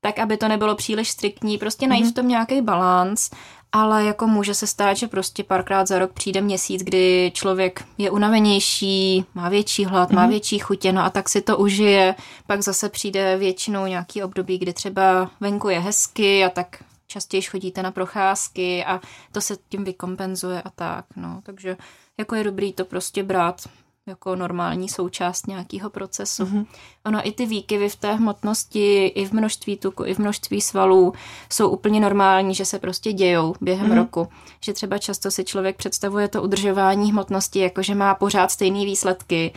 tak 0.00 0.18
aby 0.18 0.36
to 0.36 0.48
nebylo 0.48 0.74
příliš 0.74 1.10
striktní, 1.10 1.58
prostě 1.58 1.86
najít 1.86 2.06
v 2.06 2.14
tom 2.14 2.28
nějaký 2.28 2.62
balans, 2.62 3.30
ale 3.72 4.04
jako 4.04 4.26
může 4.26 4.54
se 4.54 4.66
stát, 4.66 4.96
že 4.96 5.08
prostě 5.08 5.44
párkrát 5.44 5.88
za 5.88 5.98
rok 5.98 6.12
přijde 6.12 6.40
měsíc, 6.40 6.82
kdy 6.82 7.32
člověk 7.34 7.84
je 7.98 8.10
unavenější, 8.10 9.24
má 9.34 9.48
větší 9.48 9.84
hlad, 9.84 10.10
má 10.10 10.26
větší 10.26 10.58
chutě, 10.58 10.92
no 10.92 11.04
a 11.04 11.10
tak 11.10 11.28
si 11.28 11.40
to 11.40 11.56
užije, 11.56 12.14
pak 12.46 12.62
zase 12.62 12.88
přijde 12.88 13.36
většinou 13.36 13.86
nějaký 13.86 14.22
období, 14.22 14.58
kdy 14.58 14.72
třeba 14.72 15.30
venku 15.40 15.68
je 15.68 15.78
hezky 15.78 16.44
a 16.44 16.48
tak 16.48 16.82
častěji 17.08 17.42
chodíte 17.42 17.82
na 17.82 17.90
procházky 17.90 18.84
a 18.84 19.00
to 19.32 19.40
se 19.40 19.56
tím 19.68 19.84
vykompenzuje 19.84 20.62
a 20.62 20.70
tak, 20.70 21.04
no. 21.16 21.40
Takže 21.42 21.76
jako 22.18 22.34
je 22.34 22.44
dobrý 22.44 22.72
to 22.72 22.84
prostě 22.84 23.22
brát 23.22 23.68
jako 24.06 24.36
normální 24.36 24.88
součást 24.88 25.46
nějakého 25.46 25.90
procesu. 25.90 26.44
Mm-hmm. 26.44 26.66
Ono 27.06 27.28
i 27.28 27.32
ty 27.32 27.46
výkyvy 27.46 27.88
v 27.88 27.96
té 27.96 28.14
hmotnosti, 28.14 29.06
i 29.06 29.26
v 29.26 29.32
množství 29.32 29.76
tuku, 29.76 30.04
i 30.04 30.14
v 30.14 30.18
množství 30.18 30.60
svalů 30.60 31.12
jsou 31.52 31.68
úplně 31.68 32.00
normální, 32.00 32.54
že 32.54 32.64
se 32.64 32.78
prostě 32.78 33.12
dějou 33.12 33.54
během 33.60 33.90
mm-hmm. 33.90 33.96
roku. 33.96 34.28
Že 34.64 34.72
třeba 34.72 34.98
často 34.98 35.30
si 35.30 35.44
člověk 35.44 35.76
představuje 35.76 36.28
to 36.28 36.42
udržování 36.42 37.12
hmotnosti, 37.12 37.58
jako 37.58 37.82
že 37.82 37.94
má 37.94 38.14
pořád 38.14 38.50
stejné 38.50 38.84
výsledky, 38.84 39.54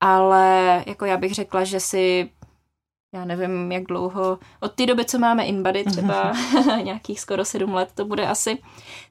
ale 0.00 0.82
jako 0.86 1.04
já 1.04 1.16
bych 1.16 1.34
řekla, 1.34 1.64
že 1.64 1.80
si 1.80 2.30
já 3.14 3.24
nevím, 3.24 3.72
jak 3.72 3.84
dlouho, 3.84 4.38
od 4.60 4.72
té 4.72 4.86
doby, 4.86 5.04
co 5.04 5.18
máme 5.18 5.44
InBody, 5.44 5.84
třeba 5.84 6.32
nějakých 6.82 7.20
skoro 7.20 7.44
sedm 7.44 7.74
let 7.74 7.88
to 7.94 8.04
bude 8.04 8.26
asi, 8.26 8.58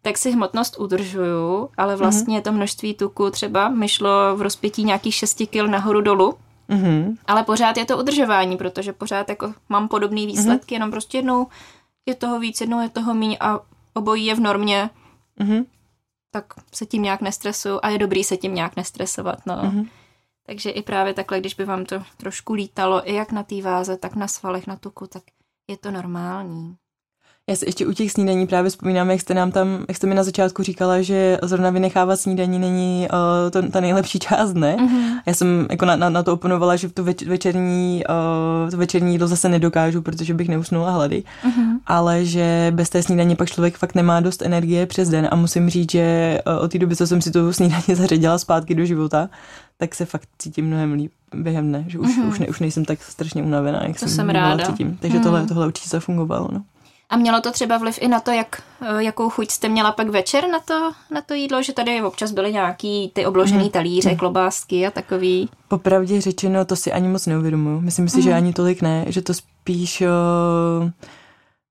tak 0.02 0.18
si 0.18 0.32
hmotnost 0.32 0.80
udržuju, 0.80 1.70
ale 1.78 1.94
mhm. 1.94 2.00
vlastně 2.00 2.42
to 2.42 2.52
množství 2.52 2.94
tuku 2.94 3.30
třeba 3.30 3.70
mi 3.70 3.88
šlo 3.88 4.36
v 4.36 4.42
rozpětí 4.42 4.84
nějakých 4.84 5.16
6 5.16 5.42
kg 5.52 5.68
nahoru 5.68 6.02
dolů, 6.02 6.38
mm-hmm. 6.70 7.18
ale 7.28 7.44
pořád 7.44 7.78
je 7.78 7.86
to 7.86 7.98
udržování, 7.98 8.58
protože 8.58 8.94
pořád 8.94 9.30
jako 9.30 9.54
mám 9.70 9.88
podobné 9.88 10.26
výsledky, 10.26 10.66
mm-hmm. 10.66 10.74
jenom 10.76 10.92
prostě 10.92 11.18
jednou 11.18 11.48
je 12.06 12.16
toho 12.16 12.40
víc, 12.40 12.62
jednou 12.62 12.82
je 12.82 12.90
toho 12.90 13.14
míň 13.14 13.38
a 13.40 13.60
obojí 13.94 14.26
je 14.26 14.36
v 14.36 14.40
normě, 14.40 14.90
mm-hmm. 15.40 15.66
tak 16.32 16.46
se 16.74 16.86
tím 16.86 17.02
nějak 17.02 17.22
nestresuju 17.22 17.80
a 17.84 17.90
je 17.90 17.98
dobrý 17.98 18.24
se 18.24 18.38
tím 18.38 18.56
nějak 18.56 18.76
nestresovat, 18.76 19.40
no. 19.46 19.56
Mm-hmm. 19.56 19.88
Takže 20.50 20.70
i 20.70 20.82
právě 20.82 21.14
takhle, 21.14 21.40
když 21.40 21.54
by 21.54 21.66
vám 21.66 21.86
to 21.86 22.04
trošku 22.18 22.54
lítalo, 22.54 23.10
i 23.10 23.16
jak 23.16 23.32
na 23.32 23.44
té 23.44 23.62
váze, 23.62 23.98
tak 23.98 24.16
na 24.16 24.28
svalech, 24.28 24.68
na 24.68 24.76
tuku, 24.76 25.08
tak 25.08 25.24
je 25.68 25.78
to 25.78 25.92
normální. 25.92 26.78
Já 27.50 27.56
si 27.56 27.66
ještě 27.66 27.86
u 27.86 27.94
těch 27.94 28.12
snídaní 28.12 28.48
právě 28.48 28.70
vzpomínám, 28.70 29.12
jak 29.12 29.22
jste 29.22 29.34
nám 29.34 29.52
tam, 29.52 29.86
jak 29.88 29.98
jste 29.98 30.08
mi 30.08 30.16
na 30.16 30.24
začátku 30.24 30.64
říkala, 30.64 31.02
že 31.02 31.38
zrovna 31.44 31.70
vynechávat 31.70 32.20
snídaní 32.20 32.60
není 32.60 33.08
uh, 33.14 33.52
to, 33.52 33.72
ta 33.72 33.80
nejlepší 33.80 34.20
část, 34.30 34.54
ne? 34.54 34.76
Mm-hmm. 34.80 35.22
Já 35.26 35.34
jsem 35.34 35.68
jako 35.72 35.86
na, 35.86 35.96
na, 35.96 36.10
na 36.10 36.24
to 36.24 36.34
oponovala, 36.34 36.76
že 36.76 36.90
tu 36.90 37.04
več, 37.04 37.24
večerní, 37.24 38.04
uh, 38.64 38.70
to 38.70 38.78
večerní 38.78 39.12
jídlo 39.12 39.28
zase 39.28 39.50
nedokážu, 39.50 40.02
protože 40.02 40.34
bych 40.34 40.50
neusnula 40.50 40.92
hlady, 40.92 41.24
mm-hmm. 41.44 41.80
ale 41.86 42.26
že 42.26 42.72
bez 42.76 42.90
té 42.90 43.04
snídaně 43.04 43.36
pak 43.36 43.50
člověk 43.50 43.78
fakt 43.78 43.96
nemá 43.96 44.20
dost 44.20 44.42
energie 44.42 44.86
přes 44.86 45.10
den 45.10 45.28
a 45.32 45.36
musím 45.36 45.70
říct, 45.70 45.92
že 45.92 46.40
uh, 46.48 46.64
od 46.64 46.72
té 46.72 46.80
doby, 46.80 46.96
co 46.96 47.08
jsem 47.08 47.22
si 47.22 47.32
tu 47.32 47.54
snídaně 47.54 47.84
zařadila 47.96 48.38
zpátky 48.38 48.76
do 48.76 48.86
života, 48.86 49.30
tak 49.78 49.96
se 49.96 50.06
fakt 50.06 50.30
cítím 50.38 50.68
mnohem 50.68 50.94
líp 50.94 51.12
během 51.36 51.68
dne, 51.68 51.86
že 51.88 52.00
už, 52.00 52.18
mm-hmm. 52.18 52.28
už, 52.28 52.40
ne, 52.40 52.48
už 52.48 52.60
nejsem 52.60 52.86
tak 52.86 53.04
strašně 53.04 53.44
unavená, 53.44 53.84
jak 53.84 54.00
to 54.00 54.00
jsem, 54.00 54.10
jsem 54.10 54.30
ráda. 54.30 54.66
Cítím. 54.66 54.98
Takže 55.02 55.18
mm. 55.18 55.24
tohle, 55.24 55.46
tohle 55.48 55.68
určitě 55.68 55.90
zafungovalo. 55.90 56.48
No. 56.52 56.64
A 57.10 57.18
mělo 57.18 57.42
to 57.42 57.52
třeba 57.52 57.78
vliv 57.78 58.00
i 58.02 58.08
na 58.08 58.20
to, 58.20 58.32
jak, 58.32 58.62
eh, 58.82 59.04
jakou 59.04 59.30
chuť 59.30 59.52
jste 59.52 59.70
měla 59.70 59.92
pak 59.92 60.10
večer 60.10 60.48
na 60.50 60.60
to, 60.60 60.92
na 61.12 61.22
to 61.22 61.34
jídlo, 61.34 61.64
že 61.64 61.74
tady 61.74 62.02
občas 62.02 62.32
byly 62.32 62.54
nějaký 62.54 63.12
ty 63.14 63.26
obložený 63.26 63.64
mm. 63.64 63.70
talíře, 63.70 64.10
mm. 64.10 64.18
klobásky 64.18 64.88
a 64.88 64.92
takový. 64.92 65.50
Popravdě 65.68 66.22
řečeno, 66.22 66.66
to 66.66 66.76
si 66.76 66.92
ani 66.92 67.08
moc 67.08 67.26
neuvědomuji. 67.26 67.82
Myslím 67.82 68.10
si, 68.10 68.18
mm. 68.18 68.24
že 68.24 68.34
ani 68.34 68.54
tolik 68.54 68.82
ne, 68.82 69.06
že 69.08 69.22
to 69.22 69.34
spíš 69.34 70.02
uh, 70.02 70.90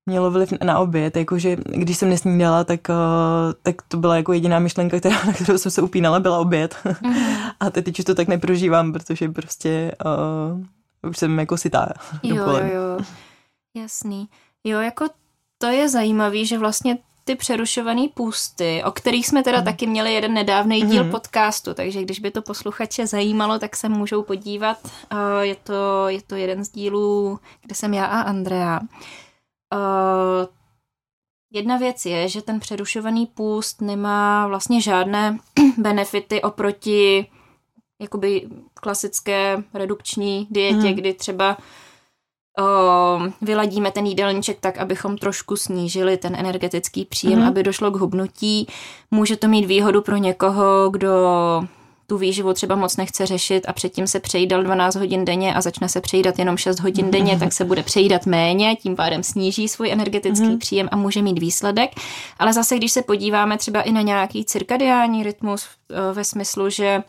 mělo 0.06 0.30
vliv 0.30 0.52
na 0.64 0.78
oběd, 0.78 1.16
jakože 1.16 1.56
když 1.56 1.96
jsem 1.96 2.08
nesnídala, 2.08 2.64
tak, 2.64 2.80
uh, 2.88 3.52
tak 3.62 3.82
to 3.82 3.96
byla 3.96 4.16
jako 4.16 4.32
jediná 4.32 4.58
myšlenka, 4.58 4.98
která, 4.98 5.25
na 5.25 5.32
kterou 5.32 5.58
jsem 5.58 5.70
se 5.70 5.82
upínala, 5.82 6.20
byla 6.20 6.38
oběd. 6.38 6.76
Mm. 7.02 7.14
a 7.60 7.70
teď 7.70 7.98
už 7.98 8.04
to 8.04 8.14
tak 8.14 8.28
neprožívám, 8.28 8.92
protože 8.92 9.28
prostě 9.28 9.92
uh, 11.02 11.10
už 11.10 11.18
jsem 11.18 11.38
jako 11.38 11.56
sitá. 11.56 11.92
Jo, 12.22 12.36
jo, 12.36 12.50
jo. 12.50 13.04
Jasný. 13.76 14.28
Jo, 14.64 14.80
jako 14.80 15.06
to 15.58 15.66
je 15.66 15.88
zajímavý, 15.88 16.46
že 16.46 16.58
vlastně 16.58 16.98
ty 17.25 17.34
přerušované 17.34 18.06
půsty, 18.14 18.82
o 18.84 18.90
kterých 18.90 19.26
jsme 19.26 19.42
teda 19.42 19.58
mm. 19.58 19.64
taky 19.64 19.86
měli 19.86 20.14
jeden 20.14 20.34
nedávný 20.34 20.82
díl 20.82 21.04
mm. 21.04 21.10
podcastu, 21.10 21.75
takže 21.75 22.02
když 22.02 22.20
by 22.20 22.30
to 22.30 22.42
posluchače 22.42 23.06
zajímalo, 23.06 23.58
tak 23.58 23.76
se 23.76 23.88
můžou 23.88 24.22
podívat. 24.22 24.78
Je 25.40 25.54
to, 25.54 26.08
je 26.08 26.22
to 26.22 26.34
jeden 26.34 26.64
z 26.64 26.68
dílů, 26.68 27.38
kde 27.62 27.75
jsem 27.75 27.94
já 27.94 28.04
a 28.04 28.20
Andrea. 28.20 28.80
Jedna 31.52 31.76
věc 31.76 32.06
je, 32.06 32.28
že 32.28 32.42
ten 32.42 32.61
přerušovaný 32.61 33.26
půst 33.26 33.80
nemá 33.80 34.46
vlastně 34.46 34.80
žádné 34.80 35.38
benefity 35.78 36.42
oproti 36.42 37.26
jakoby 38.00 38.49
klasické 38.75 39.62
redukční 39.75 40.46
dietě, 40.50 40.88
mm. 40.88 40.94
kdy 40.94 41.14
třeba 41.14 41.56
uh, 42.61 43.26
vyladíme 43.42 43.90
ten 43.90 44.06
jídelníček 44.06 44.61
tak, 44.61 44.78
abychom 44.78 45.18
trošku 45.18 45.56
snížili 45.56 46.16
ten 46.16 46.35
energetický 46.35 47.04
příjem, 47.04 47.40
mm. 47.40 47.49
aby 47.49 47.62
došlo 47.62 47.90
k 47.90 47.96
hubnutí. 47.96 48.66
Může 49.11 49.37
to 49.37 49.49
mít 49.49 49.66
výhodu 49.66 50.02
pro 50.02 50.16
někoho, 50.16 50.90
kdo 50.90 51.11
tu 52.06 52.18
výživu 52.18 52.52
třeba 52.52 52.76
moc 52.76 52.96
nechce 52.96 53.26
řešit 53.26 53.68
a 53.68 53.72
předtím 53.72 54.06
se 54.06 54.20
přejídal 54.20 54.62
12 54.62 54.94
hodin 54.94 55.25
denně 55.25 55.54
a 55.54 55.60
začne 55.60 55.88
se 55.88 56.00
přejídat 56.00 56.38
jenom 56.38 56.56
6 56.56 56.80
hodin 56.80 57.10
denně, 57.10 57.38
tak 57.38 57.52
se 57.52 57.64
bude 57.64 57.82
přejídat 57.82 58.26
méně, 58.26 58.76
tím 58.76 58.96
pádem 58.96 59.22
sníží 59.22 59.68
svůj 59.68 59.92
energetický 59.92 60.48
mm. 60.48 60.58
příjem 60.58 60.88
a 60.92 60.96
může 60.96 61.22
mít 61.22 61.38
výsledek. 61.38 61.90
Ale 62.38 62.52
zase, 62.52 62.76
když 62.76 62.92
se 62.92 63.02
podíváme 63.02 63.58
třeba 63.58 63.82
i 63.82 63.92
na 63.92 64.00
nějaký 64.00 64.44
cirkadiální 64.44 65.22
rytmus 65.22 65.66
eh, 65.66 66.12
ve 66.12 66.25
smyslu, 66.25 66.70
že 66.70 67.02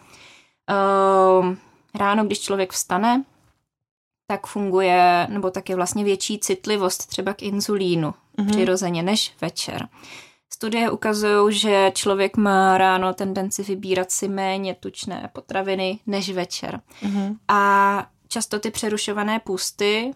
uh, 0.70 1.56
ráno, 1.96 2.26
když 2.26 2.40
člověk 2.40 2.74
vstane, 2.74 3.24
tak 4.28 4.48
funguje, 4.48 5.28
nebo 5.30 5.52
tak 5.52 5.70
je 5.70 5.76
vlastně 5.76 6.04
větší 6.04 6.40
citlivost 6.40 7.08
třeba 7.08 7.34
k 7.34 7.44
inzulínu 7.44 8.14
mm-hmm. 8.38 8.50
přirozeně 8.50 9.04
než 9.04 9.34
večer. 9.42 9.88
Studie 10.54 10.92
ukazují, 10.92 11.60
že 11.60 11.92
člověk 11.96 12.38
má 12.38 12.78
ráno 12.78 13.14
tendenci 13.14 13.64
vybírat 13.64 14.12
si 14.12 14.28
méně 14.28 14.74
tučné 14.74 15.30
potraviny 15.34 16.00
než 16.08 16.30
večer. 16.30 16.82
Mm-hmm. 17.04 17.38
A 17.48 18.08
často 18.28 18.60
ty 18.60 18.72
přerušované 18.72 19.40
půsty, 19.40 20.12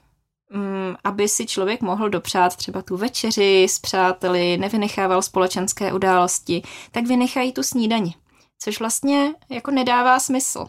mm, 0.53 0.95
aby 1.03 1.27
si 1.27 1.45
člověk 1.45 1.81
mohl 1.81 2.09
dopřát 2.09 2.55
třeba 2.55 2.81
tu 2.81 2.97
večeři 2.97 3.63
s 3.69 3.79
přáteli, 3.79 4.57
nevynechával 4.57 5.21
společenské 5.21 5.93
události, 5.93 6.61
tak 6.91 7.07
vynechají 7.07 7.51
tu 7.51 7.63
snídani. 7.63 8.15
Což 8.59 8.79
vlastně 8.79 9.33
jako 9.49 9.71
nedává 9.71 10.19
smysl. 10.19 10.67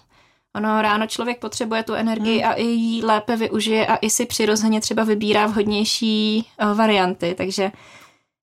Ono 0.54 0.83
ráno 0.83 1.07
člověk 1.07 1.40
potřebuje 1.40 1.83
tu 1.83 1.95
energii 1.95 2.40
hmm. 2.40 2.50
a 2.50 2.54
i 2.54 2.64
ji 2.64 3.04
lépe 3.04 3.37
využije 3.37 3.87
a 3.87 3.97
i 3.97 4.11
si 4.11 4.26
přirozeně 4.26 4.81
třeba 4.81 5.04
vybírá 5.04 5.47
vhodnější 5.47 6.47
uh, 6.62 6.76
varianty, 6.76 7.35
takže 7.38 7.73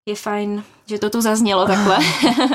je 0.06 0.16
fajn, 0.16 0.64
že 0.86 1.00
to 1.00 1.10
tu 1.10 1.22
zaznělo 1.22 1.68
takhle. 1.68 1.98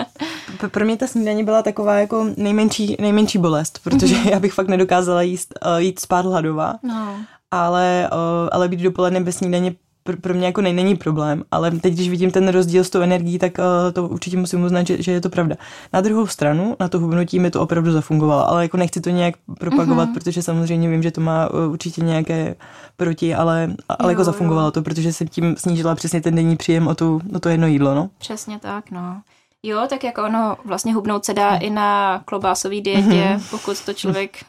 Pro 0.71 0.85
mě 0.85 0.97
ta 0.97 1.07
snídaně 1.07 1.45
byla 1.45 1.63
taková 1.63 1.95
jako 1.95 2.27
nejmenší, 2.37 2.97
nejmenší 3.01 3.39
bolest, 3.39 3.81
protože 3.85 4.17
mm-hmm. 4.17 4.29
já 4.33 4.41
bych 4.41 4.53
fakt 4.53 4.69
nedokázala 4.69 5.23
jíst, 5.23 5.55
uh, 5.67 5.77
jít 5.77 5.99
spát 5.99 6.27
hladová. 6.27 6.75
No. 6.83 7.17
Ale, 7.51 8.11
uh, 8.13 8.49
ale 8.53 8.69
být 8.69 8.81
dopoledne 8.81 9.21
bez 9.21 9.37
snídaně 9.37 9.75
pro, 10.05 10.17
pro 10.17 10.35
mě 10.35 10.47
jako 10.47 10.61
nej, 10.61 10.73
není 10.73 10.97
problém, 10.97 11.45
ale 11.51 11.71
teď, 11.71 11.95
když 11.95 12.09
vidím 12.09 12.31
ten 12.31 12.49
rozdíl 12.49 12.85
s 12.85 12.91
tou 12.91 13.01
energií, 13.01 13.39
tak 13.39 13.59
uh, 13.59 13.93
to 13.93 14.09
určitě 14.09 14.37
musím 14.37 14.63
uznat, 14.63 14.87
že, 14.87 15.03
že 15.03 15.13
je 15.13 15.21
to 15.21 15.29
pravda. 15.29 15.57
Na 15.93 16.01
druhou 16.01 16.27
stranu, 16.27 16.77
na 16.81 16.89
to 16.89 16.99
hubnutí 16.99 17.39
mi 17.39 17.51
to 17.51 17.63
opravdu 17.63 17.93
zafungovalo, 17.93 18.49
ale 18.49 18.63
jako 18.63 18.77
nechci 18.77 19.01
to 19.01 19.11
nějak 19.11 19.35
propagovat, 19.59 20.09
mm-hmm. 20.09 20.15
protože 20.15 20.43
samozřejmě 20.43 20.89
vím, 20.89 21.03
že 21.03 21.11
to 21.11 21.21
má 21.21 21.51
uh, 21.51 21.73
určitě 21.73 22.01
nějaké 22.01 22.55
proti, 22.97 23.35
ale, 23.35 23.75
ale 23.89 23.99
jako 23.99 24.05
jo, 24.05 24.09
jako 24.11 24.25
zafungovalo 24.25 24.67
jo. 24.67 24.71
to, 24.71 24.83
protože 24.83 25.13
jsem 25.13 25.29
tím 25.29 25.57
snížila 25.59 25.95
přesně 25.95 26.21
ten 26.21 26.35
denní 26.35 26.57
příjem 26.57 26.87
o, 26.87 26.95
tu, 26.95 27.21
o 27.35 27.41
to 27.41 27.49
jedno 27.49 27.67
jídlo, 27.67 27.95
no. 27.95 28.11
Přesně 28.19 28.59
tak, 28.59 28.91
no. 28.91 29.21
Jo, 29.67 29.87
tak 29.89 30.05
jako 30.05 30.23
ono 30.25 30.57
vlastně 30.65 30.95
hubnout 30.95 31.25
se 31.25 31.35
dá 31.35 31.57
i 31.57 31.71
na 31.71 32.23
klobásový 32.25 32.81
dietě, 32.81 33.09
mm-hmm. 33.09 33.51
pokud 33.51 33.85
to 33.85 33.93
člověk, 33.93 34.45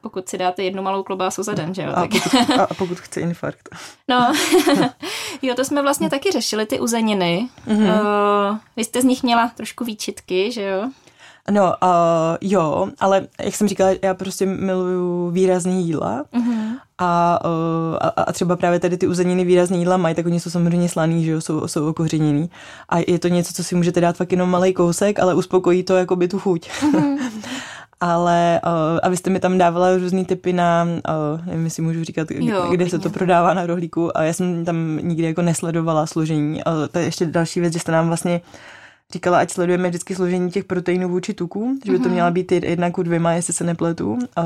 pokud 0.00 0.28
si 0.28 0.38
dáte 0.38 0.62
jednu 0.62 0.82
malou 0.82 1.02
klobásu 1.02 1.42
za 1.42 1.54
den, 1.54 1.74
že 1.74 1.82
jo. 1.82 1.92
A, 1.94 2.00
tak. 2.00 2.10
pokud, 2.10 2.58
a, 2.58 2.64
a 2.64 2.74
pokud 2.78 3.00
chce 3.00 3.20
infarkt. 3.20 3.68
No, 4.08 4.32
jo, 5.42 5.54
to 5.54 5.64
jsme 5.64 5.82
vlastně 5.82 6.10
taky 6.10 6.32
řešili, 6.32 6.66
ty 6.66 6.80
uzeniny. 6.80 7.48
Mm-hmm. 7.68 8.00
Uh, 8.50 8.56
vy 8.76 8.84
jste 8.84 9.00
z 9.00 9.04
nich 9.04 9.22
měla 9.22 9.48
trošku 9.48 9.84
výčitky, 9.84 10.52
že 10.52 10.62
jo? 10.62 10.90
No, 11.50 11.74
uh, 11.82 12.36
jo, 12.40 12.88
ale 13.00 13.26
jak 13.44 13.54
jsem 13.54 13.68
říkala, 13.68 13.90
já 14.02 14.14
prostě 14.14 14.46
miluju 14.46 15.30
výrazný 15.30 15.86
jídla 15.86 16.24
mm-hmm. 16.32 16.76
a, 16.98 17.40
uh, 17.44 17.96
a, 18.00 18.08
a 18.08 18.32
třeba 18.32 18.56
právě 18.56 18.78
tady 18.78 18.96
ty 18.96 19.06
uzeniny 19.06 19.44
výrazný 19.44 19.78
jídla 19.78 19.96
mají, 19.96 20.14
tak 20.14 20.26
oni 20.26 20.40
jsou 20.40 20.50
samozřejmě 20.50 20.88
slaný, 20.88 21.24
že 21.24 21.30
jo, 21.30 21.40
jsou, 21.40 21.68
jsou 21.68 21.88
okořeněný. 21.88 22.50
A 22.88 22.98
je 22.98 23.18
to 23.18 23.28
něco, 23.28 23.52
co 23.52 23.64
si 23.64 23.74
můžete 23.74 24.00
dát 24.00 24.16
fakt 24.16 24.32
jenom 24.32 24.50
malý 24.50 24.74
kousek, 24.74 25.18
ale 25.18 25.34
uspokojí 25.34 25.82
to 25.82 25.96
jakoby 25.96 26.28
tu 26.28 26.38
chuť. 26.38 26.70
Mm-hmm. 26.70 27.18
ale 28.00 28.60
uh, 28.66 28.98
a 29.02 29.08
vy 29.08 29.16
jste 29.16 29.30
mi 29.30 29.40
tam 29.40 29.58
dávala 29.58 29.96
různý 29.96 30.24
typy 30.24 30.52
na, 30.52 30.86
uh, 31.34 31.46
nevím, 31.46 31.64
jestli 31.64 31.82
můžu 31.82 32.04
říkat, 32.04 32.30
jo, 32.30 32.66
kde 32.70 32.90
se 32.90 32.98
to 32.98 33.10
prodává 33.10 33.54
na 33.54 33.66
rohlíku 33.66 34.16
a 34.16 34.22
já 34.22 34.32
jsem 34.32 34.64
tam 34.64 34.96
nikdy 35.02 35.26
jako 35.26 35.42
nesledovala 35.42 36.06
složení. 36.06 36.64
A 36.64 36.88
to 36.90 36.98
je 36.98 37.04
ještě 37.04 37.26
další 37.26 37.60
věc, 37.60 37.72
že 37.72 37.78
jste 37.78 37.92
nám 37.92 38.06
vlastně 38.06 38.40
říkala, 39.12 39.38
ať 39.38 39.50
sledujeme 39.50 39.88
vždycky 39.88 40.14
složení 40.14 40.50
těch 40.50 40.64
proteinů 40.64 41.08
vůči 41.08 41.34
tuku, 41.34 41.78
že 41.84 41.92
by 41.92 41.98
to 41.98 42.04
mhm. 42.04 42.12
měla 42.12 42.30
být 42.30 42.52
jedna 42.52 42.90
ku 42.90 43.02
dvěma, 43.02 43.32
jestli 43.32 43.52
se 43.52 43.64
nepletu, 43.64 44.18
a 44.36 44.42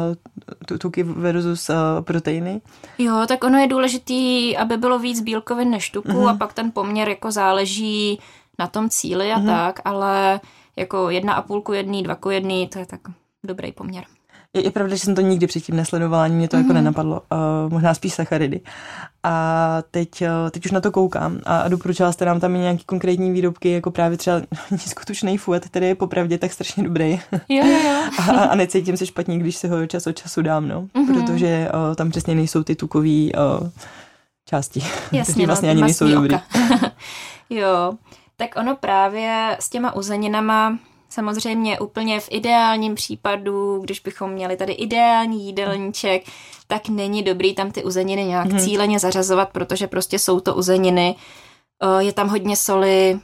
tuky 0.78 1.02
versus 1.02 1.70
proteiny. 2.00 2.60
Jo, 2.98 3.24
tak 3.28 3.44
ono 3.44 3.58
je 3.58 3.66
důležitý, 3.66 4.56
aby 4.56 4.76
bylo 4.76 4.98
víc 4.98 5.20
bílkovin 5.20 5.70
než 5.70 5.90
tuku 5.90 6.08
uh-huh. 6.08 6.28
a 6.28 6.34
pak 6.34 6.52
ten 6.52 6.70
poměr 6.70 7.08
jako 7.08 7.30
záleží 7.30 8.20
na 8.58 8.66
tom 8.66 8.88
cíli 8.88 9.32
a 9.32 9.38
uh-huh. 9.38 9.46
tak, 9.46 9.80
ale 9.84 10.40
jako 10.76 11.10
jedna 11.10 11.34
a 11.34 11.42
půl 11.42 11.62
ku 11.62 11.72
jedný, 11.72 12.02
dva 12.02 12.14
ku 12.14 12.30
jedný, 12.30 12.68
to 12.68 12.78
je 12.78 12.86
tak 12.86 13.00
dobrý 13.44 13.72
poměr. 13.72 14.04
Je, 14.54 14.64
je 14.64 14.70
pravda, 14.70 14.94
že 14.94 15.00
jsem 15.00 15.14
to 15.14 15.20
nikdy 15.20 15.46
předtím 15.46 15.76
nesledovala, 15.76 16.24
ani 16.24 16.34
mě 16.34 16.48
to 16.48 16.56
mm-hmm. 16.56 16.60
jako 16.60 16.72
mhm. 16.72 16.74
nenapadlo. 16.74 17.22
Uh, 17.32 17.72
možná 17.72 17.94
spíš 17.94 18.14
sacharidy. 18.14 18.60
A 19.22 19.82
teď, 19.90 20.22
uh, 20.22 20.50
teď 20.50 20.66
už 20.66 20.72
na 20.72 20.80
to 20.80 20.92
koukám 20.92 21.40
a 21.44 21.68
doporučila 21.68 22.12
jste 22.12 22.24
nám 22.24 22.40
tam 22.40 22.56
i 22.56 22.58
nějaký 22.58 22.84
konkrétní 22.84 23.32
výrobky, 23.32 23.70
jako 23.70 23.90
právě 23.90 24.18
třeba 24.18 24.42
nízkotučný 24.70 25.38
fuet, 25.38 25.64
který 25.64 25.86
je 25.86 25.94
popravdě 25.94 26.38
tak 26.38 26.52
strašně 26.52 26.82
dobrý. 26.82 27.20
Jo, 27.48 27.66
jo, 27.66 27.78
jo. 27.84 28.10
a, 28.32 28.44
a 28.44 28.54
necítím 28.54 28.96
se 28.96 29.06
špatně, 29.06 29.38
když 29.38 29.56
se 29.56 29.68
ho 29.68 29.86
čas 29.86 30.06
od 30.06 30.16
času 30.16 30.42
dám, 30.42 30.68
no. 30.68 30.82
Mm-hmm. 30.82 31.14
Protože 31.14 31.68
uh, 31.74 31.94
tam 31.94 32.10
přesně 32.10 32.34
nejsou 32.34 32.62
ty 32.62 32.74
tukové 32.74 33.08
uh, 33.08 33.68
části, 34.46 34.84
Jasně, 35.12 35.46
vlastně 35.46 35.66
no, 35.66 35.72
ani 35.72 35.82
nejsou 35.82 36.08
dobrý. 36.08 36.36
jo, 37.50 37.92
tak 38.36 38.56
ono 38.56 38.76
právě 38.76 39.56
s 39.60 39.70
těma 39.70 39.94
uzeninama 39.94 40.78
Samozřejmě 41.14 41.78
úplně 41.78 42.20
v 42.20 42.28
ideálním 42.30 42.94
případu, 42.94 43.78
když 43.78 44.00
bychom 44.00 44.30
měli 44.30 44.56
tady 44.56 44.72
ideální 44.72 45.46
jídelníček, 45.46 46.22
tak 46.66 46.88
není 46.88 47.22
dobrý 47.22 47.54
tam 47.54 47.70
ty 47.70 47.84
uzeniny 47.84 48.24
nějak 48.24 48.46
hmm. 48.46 48.58
cíleně 48.58 48.98
zařazovat, 48.98 49.50
protože 49.52 49.86
prostě 49.86 50.18
jsou 50.18 50.40
to 50.40 50.54
uzeniny. 50.54 51.16
Je 51.98 52.12
tam 52.12 52.28
hodně 52.28 52.56
soli, 52.56 53.20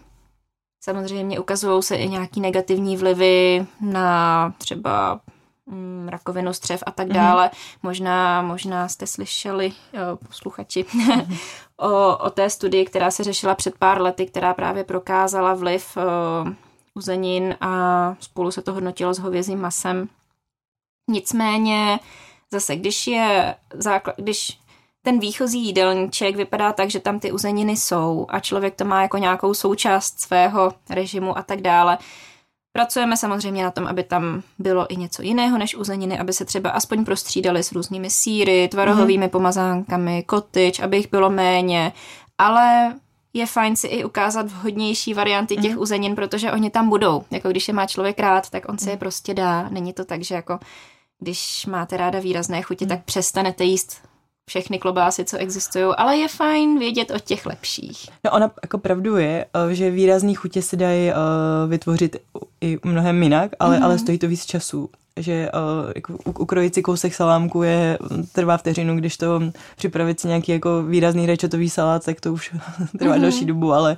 samozřejmě 0.85 1.39
ukazují 1.39 1.83
se 1.83 1.97
i 1.97 2.09
nějaký 2.09 2.41
negativní 2.41 2.97
vlivy 2.97 3.67
na 3.81 4.55
třeba 4.59 5.21
mm, 5.67 6.09
rakovinu 6.09 6.53
střev 6.53 6.83
a 6.87 6.91
tak 6.91 7.07
mhm. 7.07 7.15
dále. 7.17 7.45
Mm. 7.45 7.51
Možná, 7.83 8.43
možná 8.43 8.89
jste 8.89 9.07
slyšeli, 9.07 9.73
jo, 9.93 10.19
posluchači, 10.27 10.85
mm. 10.95 11.37
o, 11.77 12.17
o 12.17 12.31
té 12.31 12.51
studii, 12.51 12.85
která 12.85 13.11
se 13.11 13.25
řešila 13.25 13.55
před 13.55 13.79
pár 13.79 14.03
lety, 14.03 14.27
která 14.27 14.55
právě 14.55 14.85
prokázala 14.85 15.55
vliv 15.55 15.97
o, 15.97 16.70
uzenin 16.95 17.57
a 17.61 18.15
spolu 18.21 18.51
se 18.51 18.63
to 18.63 18.73
hodnotilo 18.73 19.15
s 19.15 19.19
hovězím 19.19 19.61
masem. 19.61 20.09
Nicméně 21.11 22.01
zase, 22.53 22.77
když 22.77 23.07
je 23.07 23.55
základ, 23.75 24.17
když 24.19 24.59
ten 25.03 25.21
výchozí 25.21 25.67
jídelníček 25.67 26.37
vypadá 26.37 26.73
tak, 26.73 26.91
že 26.91 27.01
tam 27.01 27.21
ty 27.21 27.33
uzeniny 27.33 27.77
jsou 27.77 28.27
a 28.29 28.41
člověk 28.41 28.75
to 28.75 28.85
má 28.85 29.03
jako 29.03 29.19
nějakou 29.19 29.55
součást 29.55 30.21
svého 30.21 30.73
režimu 30.91 31.39
a 31.39 31.43
tak 31.43 31.61
dále. 31.61 31.99
Pracujeme 32.73 33.17
samozřejmě 33.17 33.65
na 33.65 33.71
tom, 33.71 33.87
aby 33.87 34.05
tam 34.05 34.43
bylo 34.59 34.93
i 34.93 34.97
něco 34.97 35.23
jiného 35.23 35.59
než 35.59 35.75
uzeniny, 35.75 36.19
aby 36.19 36.33
se 36.33 36.45
třeba 36.45 36.71
aspoň 36.71 37.05
prostřídali 37.05 37.63
s 37.63 37.73
různými 37.73 38.11
síry, 38.11 38.69
tvarohovými 38.69 39.25
mm. 39.25 39.31
pomazánkami, 39.31 40.23
kotyč, 40.23 40.81
aby 40.81 40.97
jich 40.97 41.11
bylo 41.11 41.31
méně, 41.31 41.93
ale 42.39 42.95
je 43.33 43.47
fajn 43.47 43.77
si 43.77 43.87
i 43.87 44.05
ukázat 44.05 44.47
vhodnější 44.47 45.15
varianty 45.15 45.57
těch 45.57 45.73
mm. 45.73 45.79
uzenin, 45.79 46.15
protože 46.15 46.53
oni 46.53 46.71
tam 46.71 46.89
budou. 46.89 47.25
Jako 47.31 47.49
když 47.49 47.69
je 47.69 47.75
má 47.75 47.87
člověk 47.87 48.19
rád, 48.19 48.51
tak 48.51 48.69
on 48.69 48.79
si 48.79 48.89
je 48.89 48.93
mhm. 48.93 48.99
prostě 48.99 49.35
dá. 49.35 49.69
Není 49.69 49.93
to 49.93 50.05
tak, 50.05 50.23
že 50.23 50.35
jako 50.35 50.59
když 51.19 51.67
máte 51.67 51.97
ráda 51.97 52.21
výrazné 52.21 52.63
chuti, 52.63 52.85
mm. 52.85 52.89
tak 52.89 53.05
přestanete 53.05 53.65
jíst 53.65 54.10
všechny 54.51 54.79
klobásy, 54.79 55.25
co 55.25 55.37
existují, 55.37 55.85
ale 55.97 56.17
je 56.17 56.29
fajn 56.29 56.79
vědět 56.79 57.11
o 57.11 57.19
těch 57.19 57.47
lepších. 57.47 58.09
No 58.25 58.31
ona 58.31 58.51
jako 58.63 58.79
pravdu 58.79 59.17
je, 59.17 59.47
eh, 59.55 59.75
že 59.75 59.91
výrazný 59.91 60.35
chutě 60.35 60.63
se 60.63 60.77
dají 60.77 61.11
uh, 61.11 61.71
vytvořit 61.71 62.17
i 62.61 62.79
mnohem 62.85 63.23
jinak, 63.23 63.51
ale, 63.61 63.77
mm. 63.77 63.83
ale 63.83 63.99
stojí 63.99 64.19
to 64.19 64.29
víc 64.29 64.45
času 64.45 64.91
že 65.17 65.51
uh, 65.55 65.93
jako 65.95 66.13
ukrojit 66.25 66.75
si 66.75 66.83
kousek 66.83 67.15
salámku 67.15 67.63
je, 67.63 67.99
trvá 68.33 68.57
vteřinu, 68.57 68.97
když 68.97 69.17
to 69.17 69.41
připravit 69.77 70.21
si 70.21 70.29
nějaký 70.29 70.53
jako 70.53 70.83
výrazný 70.83 71.27
rečetový 71.27 71.71
salát, 71.71 72.05
tak 72.05 72.21
to 72.21 72.33
už 72.33 72.55
trvá 72.99 73.15
mm-hmm. 73.15 73.21
další 73.21 73.45
dobu, 73.45 73.73
ale 73.73 73.97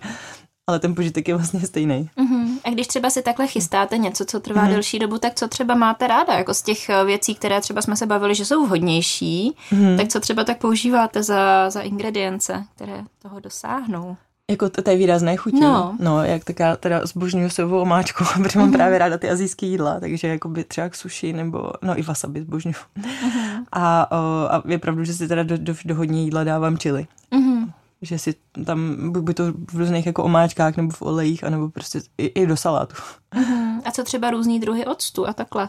ale 0.66 0.78
ten 0.78 0.94
požitek 0.94 1.28
je 1.28 1.34
vlastně 1.34 1.60
stejný. 1.60 2.10
Mm-hmm. 2.16 2.58
A 2.64 2.70
když 2.70 2.86
třeba 2.86 3.10
si 3.10 3.22
takhle 3.22 3.46
chystáte 3.46 3.98
něco, 3.98 4.24
co 4.24 4.40
trvá 4.40 4.64
mm-hmm. 4.64 4.70
delší 4.70 4.98
dobu, 4.98 5.18
tak 5.18 5.34
co 5.34 5.48
třeba 5.48 5.74
máte 5.74 6.06
ráda? 6.06 6.34
Jako 6.34 6.54
z 6.54 6.62
těch 6.62 6.88
eh, 6.88 7.04
věcí, 7.04 7.34
které 7.34 7.60
třeba 7.60 7.82
jsme 7.82 7.96
se 7.96 8.06
bavili, 8.06 8.34
že 8.34 8.44
jsou 8.44 8.66
vhodnější, 8.66 9.56
mm-hmm. 9.72 9.96
tak 9.96 10.08
co 10.08 10.20
třeba 10.20 10.44
tak 10.44 10.58
používáte 10.58 11.22
za, 11.22 11.70
za 11.70 11.80
ingredience, 11.80 12.64
které 12.76 13.04
toho 13.22 13.40
dosáhnou? 13.40 14.16
Jako 14.50 14.68
té 14.68 14.96
výrazné 14.96 15.36
chuti. 15.36 15.60
No. 15.60 15.96
no, 16.00 16.24
jak 16.24 16.44
taká 16.44 16.76
teda 16.76 17.06
zbožňuju 17.06 17.50
sojovou 17.50 17.80
omáčku, 17.80 18.24
protože 18.42 18.58
mám 18.58 18.72
právě 18.72 18.98
ráda 18.98 19.18
ty 19.18 19.30
azijské 19.30 19.66
jídla, 19.66 20.00
takže 20.00 20.28
jako 20.28 20.48
by 20.48 20.64
třeba 20.64 20.88
k 20.88 20.94
sushi 20.94 21.32
nebo, 21.32 21.72
no 21.82 21.98
i 21.98 22.02
wasabi 22.02 22.42
zbožňuju. 22.42 22.74
Mm-hmm. 22.74 23.64
A, 23.72 24.12
o, 24.12 24.52
a 24.54 24.62
je 24.66 24.78
pravdu, 24.78 25.04
že 25.04 25.14
si 25.14 25.28
teda 25.28 25.42
do, 25.42 25.58
do, 25.58 25.74
do 25.84 25.94
hodně 25.94 26.22
jídla 26.22 26.44
dávám 26.44 26.78
čili. 26.78 27.06
Mm-hmm. 27.32 27.61
Že 28.02 28.18
si 28.18 28.34
tam, 28.66 29.12
by 29.24 29.34
to 29.34 29.52
v 29.52 29.74
různých 29.74 30.06
jako 30.06 30.24
omáčkách 30.24 30.76
nebo 30.76 30.92
v 30.92 31.02
olejích, 31.02 31.44
anebo 31.44 31.68
prostě 31.68 32.00
i, 32.18 32.26
i 32.26 32.46
do 32.46 32.56
salátu. 32.56 32.94
Mm-hmm. 33.34 33.80
A 33.84 33.90
co 33.90 34.04
třeba 34.04 34.30
různý 34.30 34.60
druhy 34.60 34.86
octu 34.86 35.28
a 35.28 35.32
takhle? 35.32 35.68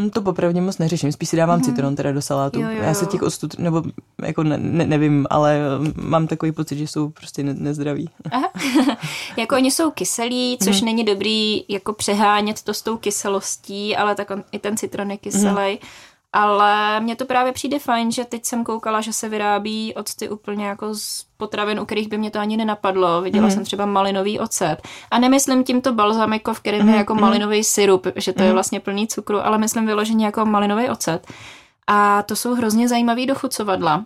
Hm, 0.00 0.10
to 0.10 0.22
popravdě 0.22 0.60
moc 0.60 0.78
neřeším, 0.78 1.12
spíš 1.12 1.28
si 1.28 1.36
dávám 1.36 1.60
mm-hmm. 1.60 1.64
citron 1.64 1.96
teda 1.96 2.12
do 2.12 2.22
salátu. 2.22 2.60
Jo, 2.60 2.68
jo, 2.68 2.76
jo. 2.76 2.82
Já 2.82 2.94
se 2.94 3.06
těch 3.06 3.22
octů, 3.22 3.48
nebo 3.58 3.82
jako 4.22 4.42
ne, 4.42 4.58
ne, 4.58 4.86
nevím, 4.86 5.26
ale 5.30 5.60
mám 5.94 6.26
takový 6.26 6.52
pocit, 6.52 6.78
že 6.78 6.86
jsou 6.86 7.08
prostě 7.08 7.42
ne, 7.42 7.54
nezdraví. 7.54 8.10
Aha. 8.30 8.50
jako 9.36 9.54
oni 9.54 9.70
jsou 9.70 9.90
kyselí, 9.90 10.58
což 10.62 10.76
mm-hmm. 10.76 10.84
není 10.84 11.04
dobrý 11.04 11.64
jako 11.68 11.92
přehánět 11.92 12.62
to 12.62 12.74
s 12.74 12.82
tou 12.82 12.96
kyselostí, 12.96 13.96
ale 13.96 14.14
tak 14.14 14.30
on, 14.30 14.44
i 14.52 14.58
ten 14.58 14.76
citron 14.76 15.10
je 15.10 15.16
kyselý. 15.16 15.54
Mm-hmm. 15.54 15.86
Ale 16.32 17.00
mně 17.00 17.16
to 17.16 17.24
právě 17.24 17.52
přijde 17.52 17.78
fajn, 17.78 18.12
že 18.12 18.24
teď 18.24 18.44
jsem 18.44 18.64
koukala, 18.64 19.00
že 19.00 19.12
se 19.12 19.28
vyrábí 19.28 19.94
octy 19.94 20.28
úplně 20.28 20.66
jako 20.66 20.94
z 20.94 21.26
potravin, 21.36 21.80
u 21.80 21.84
kterých 21.84 22.08
by 22.08 22.18
mě 22.18 22.30
to 22.30 22.38
ani 22.38 22.56
nenapadlo. 22.56 23.22
Viděla 23.22 23.46
mm. 23.46 23.50
jsem 23.50 23.64
třeba 23.64 23.86
malinový 23.86 24.40
ocet. 24.40 24.76
A 25.10 25.18
nemyslím 25.18 25.64
tímto 25.64 25.92
balzamiko, 25.92 26.54
v 26.54 26.60
kterém 26.60 26.82
mm. 26.82 26.88
je 26.88 26.96
jako 26.96 27.14
mm. 27.14 27.20
malinový 27.20 27.64
syrup, 27.64 28.06
že 28.16 28.32
to 28.32 28.40
mm. 28.40 28.46
je 28.46 28.52
vlastně 28.52 28.80
plný 28.80 29.08
cukru, 29.08 29.46
ale 29.46 29.58
myslím 29.58 29.86
vyloženě 29.86 30.26
jako 30.26 30.46
malinový 30.46 30.88
ocet. 30.88 31.26
A 31.86 32.22
to 32.22 32.36
jsou 32.36 32.54
hrozně 32.54 32.88
zajímavý 32.88 33.26
dochucovadla 33.26 34.04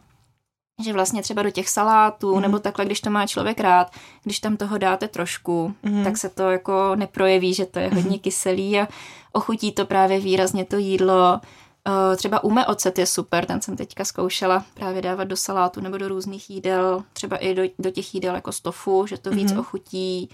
že 0.82 0.92
vlastně 0.92 1.22
třeba 1.22 1.42
do 1.42 1.50
těch 1.50 1.68
salátů, 1.68 2.34
mm. 2.34 2.42
nebo 2.42 2.58
takhle, 2.58 2.84
když 2.84 3.00
to 3.00 3.10
má 3.10 3.26
člověk 3.26 3.60
rád, 3.60 3.90
když 4.24 4.40
tam 4.40 4.56
toho 4.56 4.78
dáte 4.78 5.08
trošku, 5.08 5.74
mm. 5.82 6.04
tak 6.04 6.16
se 6.16 6.28
to 6.28 6.50
jako 6.50 6.96
neprojeví, 6.96 7.54
že 7.54 7.66
to 7.66 7.78
je 7.78 7.90
hodně 7.94 8.18
kyselý 8.18 8.80
a 8.80 8.88
ochutí 9.32 9.72
to 9.72 9.86
právě 9.86 10.20
výrazně 10.20 10.64
to 10.64 10.76
jídlo. 10.76 11.40
Uh, 11.88 12.16
třeba 12.16 12.44
ume 12.44 12.66
ocet 12.66 12.98
je 12.98 13.06
super, 13.06 13.46
ten 13.46 13.60
jsem 13.60 13.76
teďka 13.76 14.04
zkoušela 14.04 14.64
právě 14.74 15.02
dávat 15.02 15.24
do 15.24 15.36
salátu 15.36 15.80
nebo 15.80 15.98
do 15.98 16.08
různých 16.08 16.50
jídel, 16.50 17.04
třeba 17.12 17.36
i 17.36 17.54
do, 17.54 17.62
do 17.78 17.90
těch 17.90 18.14
jídel 18.14 18.34
jako 18.34 18.52
stofu, 18.52 19.06
že 19.06 19.18
to 19.18 19.30
víc 19.30 19.52
mm-hmm. 19.52 19.60
ochutí. 19.60 20.28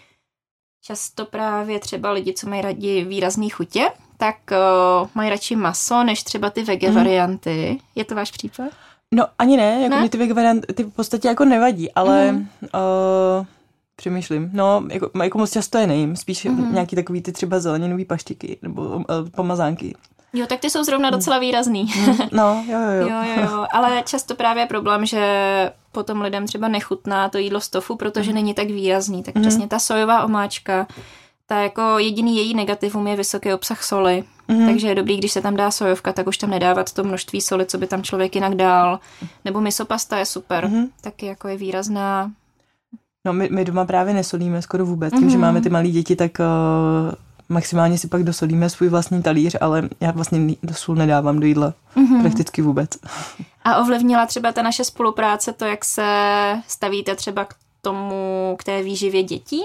Často 0.85 1.25
právě 1.25 1.79
třeba 1.81 2.11
lidi, 2.11 2.33
co 2.33 2.49
mají 2.49 2.63
rádi 2.63 3.05
výrazný 3.05 3.51
chutě, 3.51 3.89
tak 4.17 4.37
uh, 4.51 5.09
mají 5.15 5.31
radši 5.31 5.57
maso, 5.57 6.05
než 6.05 6.23
třeba 6.23 6.51
ty 6.51 6.63
vege 6.63 6.89
mm-hmm. 6.89 6.95
varianty. 6.95 7.81
Je 7.95 8.05
to 8.05 8.15
váš 8.15 8.31
případ? 8.31 8.69
No 9.15 9.25
ani 9.39 9.57
ne, 9.57 9.83
jako 9.83 9.97
ne? 9.97 10.09
ty 10.09 10.19
vege 10.19 10.35
varianty 10.35 10.73
ty 10.73 10.85
v 10.85 10.91
podstatě 10.91 11.29
jako 11.29 11.45
nevadí, 11.45 11.93
ale 11.93 12.33
mm-hmm. 12.33 12.47
uh, 13.39 13.47
přemýšlím. 13.97 14.51
No, 14.53 14.85
jako, 14.91 15.11
jako 15.23 15.39
moc 15.39 15.53
často 15.53 15.79
je 15.79 15.87
nejím, 15.87 16.17
spíš 16.17 16.47
mm-hmm. 16.47 16.73
nějaký 16.73 16.97
takový 16.97 17.23
ty 17.23 17.33
třeba 17.33 17.61
zeleninový 17.61 18.05
paštiky 18.05 18.59
nebo 18.63 18.83
uh, 18.83 19.05
pomazánky. 19.31 19.95
Jo, 20.33 20.47
tak 20.47 20.61
ty 20.61 20.71
jsou 20.71 20.85
zrovna 20.85 21.09
hmm. 21.09 21.19
docela 21.19 21.39
výrazný. 21.39 21.85
Hmm. 21.85 22.17
No, 22.33 22.65
jo, 22.69 22.81
jo, 22.81 22.91
jo. 22.91 23.09
jo, 23.09 23.23
jo, 23.25 23.43
jo. 23.43 23.67
Ale 23.73 24.03
často 24.07 24.35
právě 24.35 24.63
je 24.63 24.67
problém, 24.67 25.07
že 25.07 25.23
potom 25.93 26.21
lidem 26.21 26.47
třeba 26.47 26.69
nechutná 26.69 27.29
to 27.29 27.39
jídlo 27.39 27.61
z 27.61 27.69
tofu, 27.69 27.97
protože 27.97 28.31
mm. 28.31 28.35
není 28.35 28.55
tak 28.55 28.67
výrazný. 28.67 29.23
Tak 29.23 29.35
mm. 29.35 29.43
přesně 29.43 29.69
ta 29.69 29.79
sojová 29.79 30.25
omáčka, 30.25 30.87
ta 31.47 31.57
jako 31.57 31.99
jediný 31.99 32.37
její 32.37 32.55
negativum 32.55 33.07
je 33.07 33.17
vysoký 33.17 33.53
obsah 33.53 33.83
soli. 33.83 34.25
Mm. 34.49 34.67
Takže 34.67 34.89
je 34.89 34.95
dobrý, 34.95 35.17
když 35.17 35.33
se 35.33 35.41
tam 35.41 35.57
dá 35.57 35.71
sojovka, 35.71 36.13
tak 36.13 36.27
už 36.27 36.39
tam 36.39 36.51
nedávat 36.51 36.93
to 36.93 37.05
množství 37.05 37.41
soli, 37.41 37.67
co 37.67 37.79
by 37.79 37.87
tam 37.87 38.03
člověk 38.03 38.35
jinak 38.35 38.55
dal. 38.55 39.01
Nebo 39.45 39.61
misopasta 39.61 40.19
je 40.19 40.27
super, 40.27 40.69
mm. 40.69 40.87
taky 41.01 41.27
jako 41.27 41.49
je 41.49 41.57
výrazná. 41.57 42.31
No 43.25 43.33
my, 43.33 43.49
my 43.53 43.65
doma 43.65 43.85
právě 43.85 44.15
nesolíme 44.15 44.63
skoro 44.63 44.87
vůbec. 44.87 45.15
Tím, 45.15 45.23
mm. 45.23 45.31
že 45.31 45.39
máme 45.39 45.61
ty 45.61 45.71
malé 45.71 45.89
děti, 45.89 46.17
tak 46.17 46.33
uh, 46.39 47.15
maximálně 47.51 47.99
si 47.99 48.09
pak 48.09 48.23
dosolíme 48.23 48.71
svůj 48.71 48.89
vlastní 48.89 49.23
talíř, 49.23 49.57
ale 49.61 49.89
já 50.01 50.11
vlastně 50.11 50.55
sůl 50.73 50.95
nedávám 50.95 51.41
do 51.41 51.47
jídla 51.47 51.75
mm-hmm. 51.97 52.21
prakticky 52.21 52.63
vůbec. 52.63 52.91
A 53.65 53.77
ovlivnila 53.77 54.27
třeba 54.27 54.53
ta 54.53 54.63
naše 54.63 54.85
spolupráce 54.85 55.53
to, 55.53 55.65
jak 55.65 55.85
se 55.85 56.05
stavíte 56.67 57.15
třeba 57.17 57.45
k 57.45 57.55
tomu, 57.81 58.57
k 58.59 58.65
té 58.65 58.83
výživě 58.83 59.23
dětí? 59.23 59.63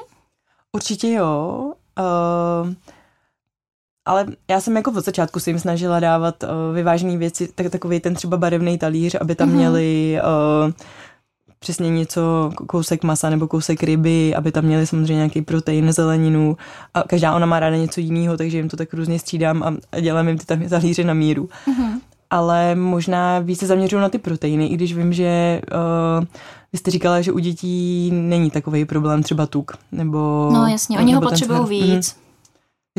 Určitě 0.72 1.12
jo. 1.12 1.74
Uh, 2.00 2.74
ale 4.06 4.26
já 4.50 4.62
jsem 4.62 4.76
jako 4.76 4.92
od 4.92 5.06
začátku 5.06 5.40
si 5.40 5.50
jim 5.50 5.60
snažila 5.60 6.00
dávat 6.00 6.44
uh, 6.44 6.50
vyvážené 6.76 7.18
věci, 7.18 7.48
tak, 7.56 7.70
takový 7.70 8.00
ten 8.00 8.16
třeba 8.16 8.38
barevný 8.38 8.78
talíř, 8.78 9.16
aby 9.22 9.36
tam 9.36 9.50
mm-hmm. 9.50 9.56
měli 9.56 10.20
uh, 10.66 10.72
přesně 11.66 11.90
něco, 11.90 12.52
kousek 12.68 13.04
masa 13.04 13.30
nebo 13.30 13.48
kousek 13.48 13.84
ryby, 13.84 14.36
aby 14.36 14.52
tam 14.52 14.66
měli 14.66 14.88
samozřejmě 14.88 15.16
nějaký 15.16 15.42
protein, 15.42 15.92
zeleninu 15.92 16.58
a 16.94 17.04
každá 17.04 17.36
ona 17.36 17.46
má 17.46 17.60
ráda 17.60 17.76
něco 17.76 18.00
jiného, 18.02 18.38
takže 18.38 18.58
jim 18.58 18.70
to 18.70 18.78
tak 18.78 18.94
různě 18.94 19.20
střídám 19.20 19.64
a 19.92 20.00
dělám 20.00 20.28
jim 20.28 20.38
ty 20.38 20.46
tam 20.46 20.70
talíře 20.70 21.04
na 21.04 21.14
míru. 21.14 21.50
Mm-hmm. 21.68 22.00
Ale 22.30 22.76
možná 22.76 23.40
víc 23.40 23.60
se 23.60 23.68
zaměřuju 23.68 24.02
na 24.02 24.10
ty 24.10 24.18
proteiny, 24.18 24.68
i 24.68 24.76
když 24.76 24.96
vím, 24.96 25.14
že 25.14 25.62
uh, 26.20 26.26
vy 26.74 26.80
jste 26.80 26.92
říkala, 26.92 27.22
že 27.22 27.32
u 27.32 27.40
dětí 27.40 28.12
není 28.14 28.52
takový 28.52 28.86
problém 28.86 29.24
třeba 29.24 29.46
tuk, 29.46 29.72
nebo... 29.92 30.50
No 30.54 30.68
jasně, 30.68 31.00
oni 31.00 31.14
ho 31.14 31.22
potřebují 31.22 31.82
víc. 31.82 32.10
Mm-hmm 32.10 32.26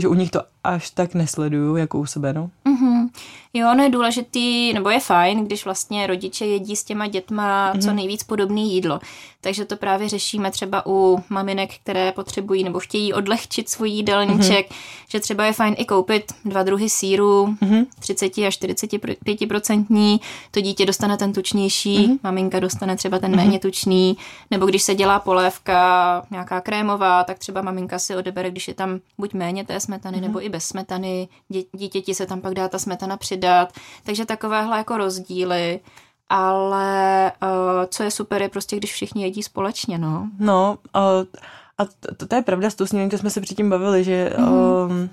že 0.01 0.09
u 0.09 0.15
nich 0.15 0.31
to 0.31 0.41
až 0.67 0.91
tak 0.91 1.15
nesleduju 1.15 1.77
jako 1.77 1.99
u 1.99 2.07
sebe, 2.07 2.33
no. 2.33 2.51
Mm-hmm. 2.67 3.09
Jo, 3.55 3.71
ono 3.73 3.83
je 3.83 3.91
důležitý, 3.91 4.73
nebo 4.73 4.91
je 4.91 5.01
fajn, 5.01 5.45
když 5.45 5.65
vlastně 5.65 6.07
rodiče 6.07 6.47
jedí 6.47 6.77
s 6.77 6.85
těma 6.85 7.07
dětma 7.07 7.73
mm-hmm. 7.73 7.85
co 7.85 7.93
nejvíc 7.93 8.23
podobný 8.23 8.75
jídlo. 8.75 9.01
Takže 9.41 9.65
to 9.65 9.77
právě 9.77 10.09
řešíme 10.09 10.51
třeba 10.51 10.83
u 10.87 11.23
maminek, 11.29 11.75
které 11.75 12.13
potřebují 12.13 12.65
nebo 12.65 12.81
chtějí 12.81 13.13
odlehčit 13.13 13.69
svůj 13.69 13.91
jídelníček, 13.91 14.71
mm-hmm. 14.71 15.07
že 15.09 15.21
třeba 15.21 15.45
je 15.45 15.53
fajn 15.53 15.75
i 15.79 15.85
koupit 15.85 16.33
dva 16.45 16.63
druhy 16.63 16.91
síru, 16.91 17.57
mm-hmm. 17.63 17.87
30 17.99 18.39
až 18.39 18.55
45 18.55 19.49
procentní, 19.49 20.21
to 20.51 20.61
dítě 20.61 20.87
dostane 20.87 21.17
ten 21.17 21.33
tučnější, 21.33 22.09
mm-hmm. 22.09 22.19
maminka 22.23 22.61
dostane 22.61 22.97
třeba 22.97 23.19
ten 23.19 23.33
mm-hmm. 23.33 23.37
méně 23.37 23.59
tučný, 23.59 24.17
nebo 24.51 24.67
když 24.67 24.83
se 24.83 24.95
dělá 24.95 25.19
polévka 25.19 26.23
nějaká 26.31 26.61
krémová, 26.61 27.25
tak 27.25 27.39
třeba 27.39 27.63
maminka 27.63 27.99
si 27.99 28.17
odebere, 28.17 28.51
když 28.51 28.69
je 28.69 28.75
tam 28.75 28.99
buď 29.19 29.35
méně 29.35 29.65
té 29.65 29.81
smetany, 29.81 30.19
mm-hmm. 30.19 30.21
nebo 30.21 30.45
i 30.45 30.49
bez 30.57 30.65
smetany, 30.65 31.29
Dě- 31.51 31.67
dítěti 31.73 32.15
se 32.15 32.27
tam 32.27 32.41
pak 32.41 32.55
dá 32.55 32.69
ta 32.69 32.79
smetana 32.79 33.17
přidat, 33.17 33.73
takže 34.05 34.27
takovéhle 34.27 34.79
jako 34.79 34.97
rozdíly 34.97 35.81
ale 36.29 37.33
uh, 37.43 37.85
co 37.89 38.03
je 38.03 38.11
super, 38.11 38.43
je 38.43 38.49
prostě, 38.49 38.77
když 38.77 38.93
všichni 38.93 39.23
jedí 39.23 39.43
společně, 39.43 39.99
no. 39.99 40.29
No, 40.39 40.79
uh, 40.97 41.27
a 41.79 41.85
to, 42.17 42.27
to 42.27 42.35
je 42.35 42.43
pravda, 42.43 42.71
s 42.71 42.75
tou 42.75 42.87
snídaní, 42.87 43.11
to 43.11 43.19
jsme 43.19 43.31
se 43.31 43.41
předtím 43.41 43.71
bavili, 43.71 44.05
že, 44.05 44.33
mm-hmm. 44.39 44.91
um, 44.91 45.11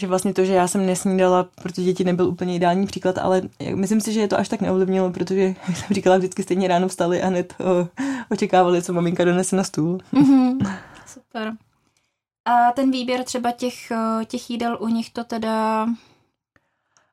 že 0.00 0.06
vlastně 0.06 0.34
to, 0.34 0.44
že 0.44 0.52
já 0.52 0.68
jsem 0.68 0.86
nesnídala, 0.86 1.46
protože 1.62 1.82
děti 1.82 2.04
nebyl 2.04 2.26
úplně 2.26 2.56
ideální 2.56 2.86
příklad, 2.86 3.18
ale 3.18 3.42
myslím 3.74 4.00
si, 4.00 4.12
že 4.12 4.20
je 4.20 4.28
to 4.28 4.38
až 4.38 4.48
tak 4.48 4.60
neovlivnilo, 4.60 5.10
protože, 5.10 5.42
jak 5.68 5.76
jsem 5.76 5.88
říkala, 5.90 6.16
vždycky 6.16 6.42
stejně 6.42 6.68
ráno 6.68 6.88
vstali 6.88 7.22
a 7.22 7.26
hned 7.26 7.54
uh, 7.60 7.86
očekávali, 8.30 8.82
co 8.82 8.92
maminka 8.92 9.24
donese 9.24 9.56
na 9.56 9.64
stůl. 9.64 9.98
Mm-hmm. 10.14 10.76
Super. 11.06 11.52
A 12.44 12.72
ten 12.72 12.90
výběr 12.90 13.24
třeba 13.24 13.52
těch, 13.52 13.92
těch 14.26 14.50
jídel 14.50 14.78
u 14.80 14.88
nich 14.88 15.10
to 15.10 15.24
teda 15.24 15.86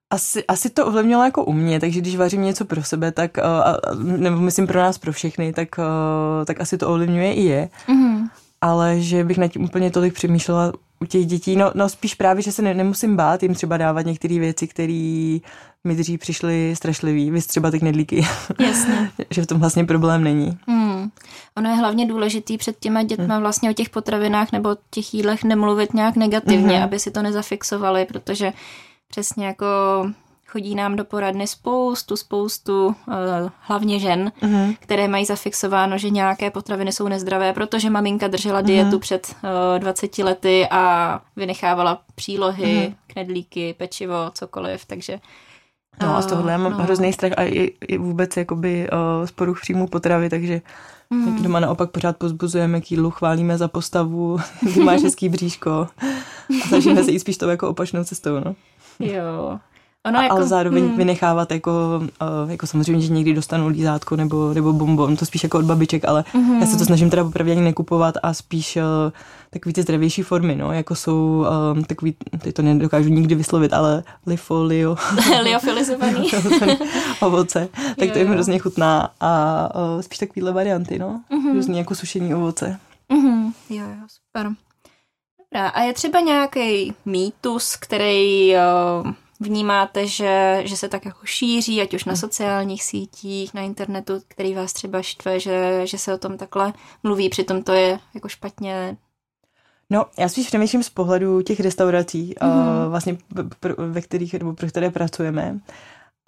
asi, 0.09 0.45
asi 0.47 0.69
to 0.69 0.85
ovlivnilo 0.87 1.23
jako 1.23 1.45
u 1.45 1.53
mě, 1.53 1.79
takže 1.79 2.01
když 2.01 2.15
vařím 2.15 2.41
něco 2.41 2.65
pro 2.65 2.83
sebe, 2.83 3.11
tak, 3.11 3.37
uh, 3.37 4.03
nebo 4.03 4.37
myslím 4.37 4.67
pro 4.67 4.79
nás, 4.79 4.97
pro 4.97 5.11
všechny, 5.11 5.53
tak, 5.53 5.69
uh, 5.77 6.45
tak 6.45 6.61
asi 6.61 6.77
to 6.77 6.89
ovlivňuje 6.89 7.33
i 7.33 7.41
je. 7.41 7.69
Mm-hmm. 7.87 8.29
Ale 8.61 8.99
že 8.99 9.23
bych 9.23 9.37
nad 9.37 9.47
tím 9.47 9.63
úplně 9.63 9.91
tolik 9.91 10.13
přemýšlela 10.13 10.73
u 10.99 11.05
těch 11.05 11.25
dětí, 11.25 11.55
no, 11.55 11.71
no 11.75 11.89
spíš 11.89 12.15
právě, 12.15 12.43
že 12.43 12.51
se 12.51 12.61
ne, 12.61 12.73
nemusím 12.73 13.15
bát 13.15 13.43
jim 13.43 13.53
třeba 13.53 13.77
dávat 13.77 14.05
některé 14.05 14.39
věci, 14.39 14.67
které 14.67 15.39
mi 15.83 15.95
dřív 15.95 16.19
přišly 16.19 16.75
strašlivý, 16.75 17.31
vy 17.31 17.41
třeba 17.41 17.71
ty 17.71 17.79
knedlíky. 17.79 18.27
Jasně. 18.59 19.11
že 19.29 19.41
v 19.41 19.47
tom 19.47 19.59
vlastně 19.59 19.85
problém 19.85 20.23
není. 20.23 20.57
Hmm. 20.67 21.09
Ono 21.57 21.69
je 21.69 21.75
hlavně 21.75 22.05
důležitý 22.05 22.57
před 22.57 22.79
těma 22.79 23.03
dětma 23.03 23.33
hmm. 23.35 23.41
vlastně 23.41 23.69
o 23.69 23.73
těch 23.73 23.89
potravinách 23.89 24.51
nebo 24.51 24.75
těch 24.89 25.13
jídlech 25.13 25.43
nemluvit 25.43 25.93
nějak 25.93 26.15
negativně, 26.15 26.75
hmm. 26.75 26.83
aby 26.83 26.99
si 26.99 27.11
to 27.11 27.21
nezafixovali, 27.21 28.05
protože 28.05 28.53
přesně 29.07 29.45
jako 29.45 29.65
chodí 30.49 30.75
nám 30.75 30.95
do 30.95 31.05
poradny 31.05 31.47
spoustu, 31.47 32.17
spoustu, 32.17 32.87
uh, 32.87 32.93
hlavně 33.59 33.99
žen, 33.99 34.31
uh-huh. 34.41 34.75
které 34.79 35.07
mají 35.07 35.25
zafixováno, 35.25 35.97
že 35.97 36.09
nějaké 36.09 36.51
potraviny 36.51 36.91
jsou 36.91 37.07
nezdravé, 37.07 37.53
protože 37.53 37.89
maminka 37.89 38.27
držela 38.27 38.61
dietu 38.61 38.89
uh-huh. 38.89 38.99
před 38.99 39.35
uh, 39.43 39.79
20 39.79 40.17
lety 40.17 40.67
a 40.71 41.21
vynechávala 41.35 42.01
přílohy, 42.15 42.65
uh-huh. 42.65 42.95
knedlíky, 43.07 43.75
pečivo, 43.77 44.15
cokoliv, 44.33 44.85
takže 44.85 45.19
No 46.01 46.17
a 46.17 46.21
z 46.21 46.25
tohohle 46.25 46.51
já 46.51 46.57
mám 46.57 46.71
no. 46.71 46.83
hrozný 46.83 47.13
strach 47.13 47.31
a 47.37 47.43
i, 47.43 47.73
i 47.87 47.97
vůbec 47.97 48.37
jakoby 48.37 48.89
uh, 48.91 49.25
z 49.25 49.31
poruch 49.31 49.61
příjmu 49.61 49.87
potravy, 49.87 50.29
takže 50.29 50.61
mm. 51.09 51.43
doma 51.43 51.59
naopak 51.59 51.91
pořád 51.91 52.17
pozbuzujeme 52.17 52.81
k 52.81 52.91
jídlu, 52.91 53.11
chválíme 53.11 53.57
za 53.57 53.67
postavu, 53.67 54.39
ty 54.73 54.79
máš 54.79 55.01
hezký 55.01 55.29
bříško 55.29 55.71
a 56.63 56.67
snažíme 56.67 57.03
se 57.03 57.11
jít 57.11 57.19
spíš 57.19 57.37
tou 57.37 57.49
jako 57.49 57.69
opačnou 57.69 58.03
cestou, 58.03 58.39
no. 58.45 58.55
Jo. 58.99 59.59
Ono 60.07 60.21
jako, 60.21 60.35
ale 60.35 60.47
zároveň 60.47 60.83
hmm. 60.87 60.97
vynechávat 60.97 61.51
jako, 61.51 61.71
uh, 62.43 62.51
jako 62.51 62.67
samozřejmě, 62.67 63.05
že 63.05 63.13
někdy 63.13 63.33
dostanu 63.33 63.67
lízátko 63.67 64.15
nebo, 64.15 64.53
nebo 64.53 64.73
bonbon, 64.73 65.15
to 65.15 65.25
spíš 65.25 65.43
jako 65.43 65.57
od 65.57 65.65
babiček, 65.65 66.05
ale 66.05 66.23
mm-hmm. 66.33 66.59
já 66.59 66.65
se 66.65 66.77
to 66.77 66.85
snažím 66.85 67.09
teda 67.09 67.23
popravdě 67.23 67.51
ani 67.51 67.61
nekupovat 67.61 68.15
a 68.23 68.33
spíš 68.33 68.75
uh, 68.75 68.83
takový 69.49 69.73
ty 69.73 69.81
zdravější 69.81 70.21
formy, 70.21 70.55
no, 70.55 70.71
jako 70.71 70.95
jsou 70.95 71.45
uh, 71.75 71.83
takový, 71.83 72.15
ty 72.41 72.53
to 72.53 72.61
nedokážu 72.61 73.09
nikdy 73.09 73.35
vyslovit, 73.35 73.73
ale 73.73 74.03
lifolio. 74.25 74.95
Liofilizovaný. 75.43 76.29
ovoce, 77.21 77.69
tak 77.73 78.07
jo, 78.07 78.13
to 78.13 78.19
je 78.19 78.25
hrozně 78.25 78.59
chutná 78.59 79.09
a 79.19 79.69
uh, 79.75 80.01
spíš 80.01 80.17
takovýhle 80.17 80.51
varianty, 80.51 80.99
no, 80.99 81.21
mm-hmm. 81.31 81.53
různý 81.53 81.77
jako 81.77 81.95
sušení 81.95 82.35
ovoce. 82.35 82.79
Mm-hmm. 83.13 83.53
Jo, 83.69 83.83
jo, 83.83 84.07
super. 84.07 84.51
Dobrá, 85.53 85.67
a 85.67 85.81
je 85.81 85.93
třeba 85.93 86.19
nějaký 86.19 86.93
mýtus, 87.05 87.75
který 87.75 88.53
uh, 88.55 89.11
vnímáte, 89.39 90.07
že, 90.07 90.61
že 90.65 90.77
se 90.77 90.89
tak 90.89 91.05
jako 91.05 91.19
šíří, 91.25 91.81
ať 91.81 91.93
už 91.93 92.05
na 92.05 92.15
sociálních 92.15 92.83
sítích, 92.83 93.53
na 93.53 93.61
internetu, 93.61 94.21
který 94.27 94.53
vás 94.53 94.73
třeba 94.73 95.01
štve, 95.01 95.39
že, 95.39 95.81
že 95.83 95.97
se 95.97 96.13
o 96.13 96.17
tom 96.17 96.37
takhle 96.37 96.73
mluví, 97.03 97.29
přitom 97.29 97.63
to 97.63 97.71
je 97.71 97.99
jako 98.13 98.27
špatně? 98.29 98.97
No, 99.89 100.05
já 100.19 100.29
spíš 100.29 100.47
přemýšlím 100.47 100.83
z 100.83 100.89
pohledu 100.89 101.41
těch 101.41 101.59
restaurací, 101.59 102.33
mm-hmm. 102.33 102.85
uh, 102.85 102.89
vlastně 102.89 103.17
pro, 103.59 103.73
ve 103.77 104.01
kterých, 104.01 104.33
nebo 104.33 104.53
pro 104.53 104.67
které 104.67 104.89
pracujeme 104.89 105.59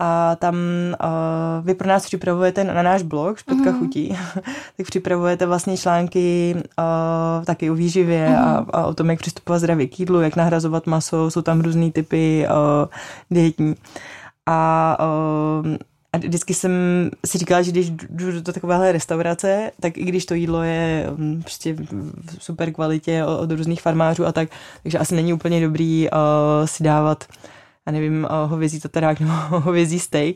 a 0.04 0.36
tam 0.36 0.56
uh, 1.04 1.66
vy 1.66 1.74
pro 1.74 1.88
nás 1.88 2.06
připravujete 2.06 2.64
na 2.64 2.84
náš 2.84 3.02
blog 3.02 3.38
Špetka 3.38 3.64
mm-hmm. 3.64 3.80
chutí, 3.80 4.18
tak 4.78 4.88
připravujete 4.88 5.46
vlastně 5.46 5.78
články 5.78 6.56
uh, 6.56 7.46
taky 7.46 7.72
o 7.72 7.76
výživě 7.76 8.28
mm-hmm. 8.28 8.66
a, 8.74 8.78
a 8.80 8.86
o 8.86 8.94
tom, 8.94 9.10
jak 9.10 9.20
přistupovat 9.20 9.60
zdravě 9.60 9.88
k 9.88 10.00
jídlu, 10.00 10.22
jak 10.22 10.36
nahrazovat 10.36 10.88
maso, 10.88 11.32
jsou 11.32 11.42
tam 11.42 11.62
různý 11.62 11.92
typy 11.92 12.48
uh, 12.50 12.88
dietní. 13.32 13.76
A 14.46 14.98
uh, 15.00 15.76
a 16.14 16.18
vždycky 16.18 16.54
jsem 16.54 16.72
si 17.26 17.38
říkala, 17.38 17.62
že 17.62 17.72
když 17.72 17.90
jdu 17.90 18.42
do 18.42 18.54
takovéhle 18.54 18.92
restaurace, 18.92 19.72
tak 19.80 19.98
i 19.98 20.04
když 20.04 20.26
to 20.26 20.34
jídlo 20.34 20.64
je 20.64 21.08
um, 21.18 21.42
prostě 21.42 21.74
v 21.74 22.36
super 22.40 22.74
kvalitě 22.74 23.26
od, 23.26 23.52
různých 23.52 23.82
farmářů 23.82 24.26
a 24.26 24.32
tak, 24.32 24.50
takže 24.84 24.98
asi 24.98 25.16
není 25.16 25.34
úplně 25.34 25.62
dobrý 25.62 26.08
uh, 26.10 26.18
si 26.66 26.84
dávat 26.84 27.24
já 27.88 27.92
nevím, 27.92 28.28
hovězí 28.46 28.80
tatarák 28.80 29.20
nebo 29.20 29.34
hovězí 29.50 30.00
steak, 30.00 30.36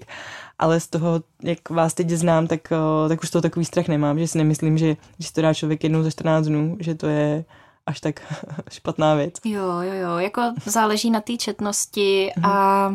ale 0.60 0.80
z 0.80 0.88
toho, 0.88 1.22
jak 1.44 1.70
vás 1.70 1.94
teď 1.94 2.10
znám, 2.10 2.48
tak, 2.48 2.62
tak 3.10 3.24
už 3.24 3.30
to 3.30 3.42
takový 3.42 3.66
strach 3.66 3.88
nemám, 3.88 4.20
že 4.20 4.28
si 4.28 4.38
nemyslím, 4.38 4.78
že 4.78 4.96
když 5.18 5.32
to 5.32 5.42
dá 5.42 5.54
člověk 5.54 5.84
jednou 5.84 6.04
za 6.04 6.12
14 6.12 6.46
dnů, 6.46 6.78
že 6.80 6.96
to 6.96 7.08
je 7.08 7.46
až 7.86 8.00
tak 8.00 8.22
špatná 8.72 9.16
věc. 9.16 9.34
Jo, 9.46 9.80
jo, 9.82 9.94
jo, 9.94 10.18
jako 10.18 10.42
záleží 10.66 11.12
na 11.12 11.22
té 11.22 11.38
četnosti 11.38 12.32
mhm. 12.38 12.46
a 12.46 12.90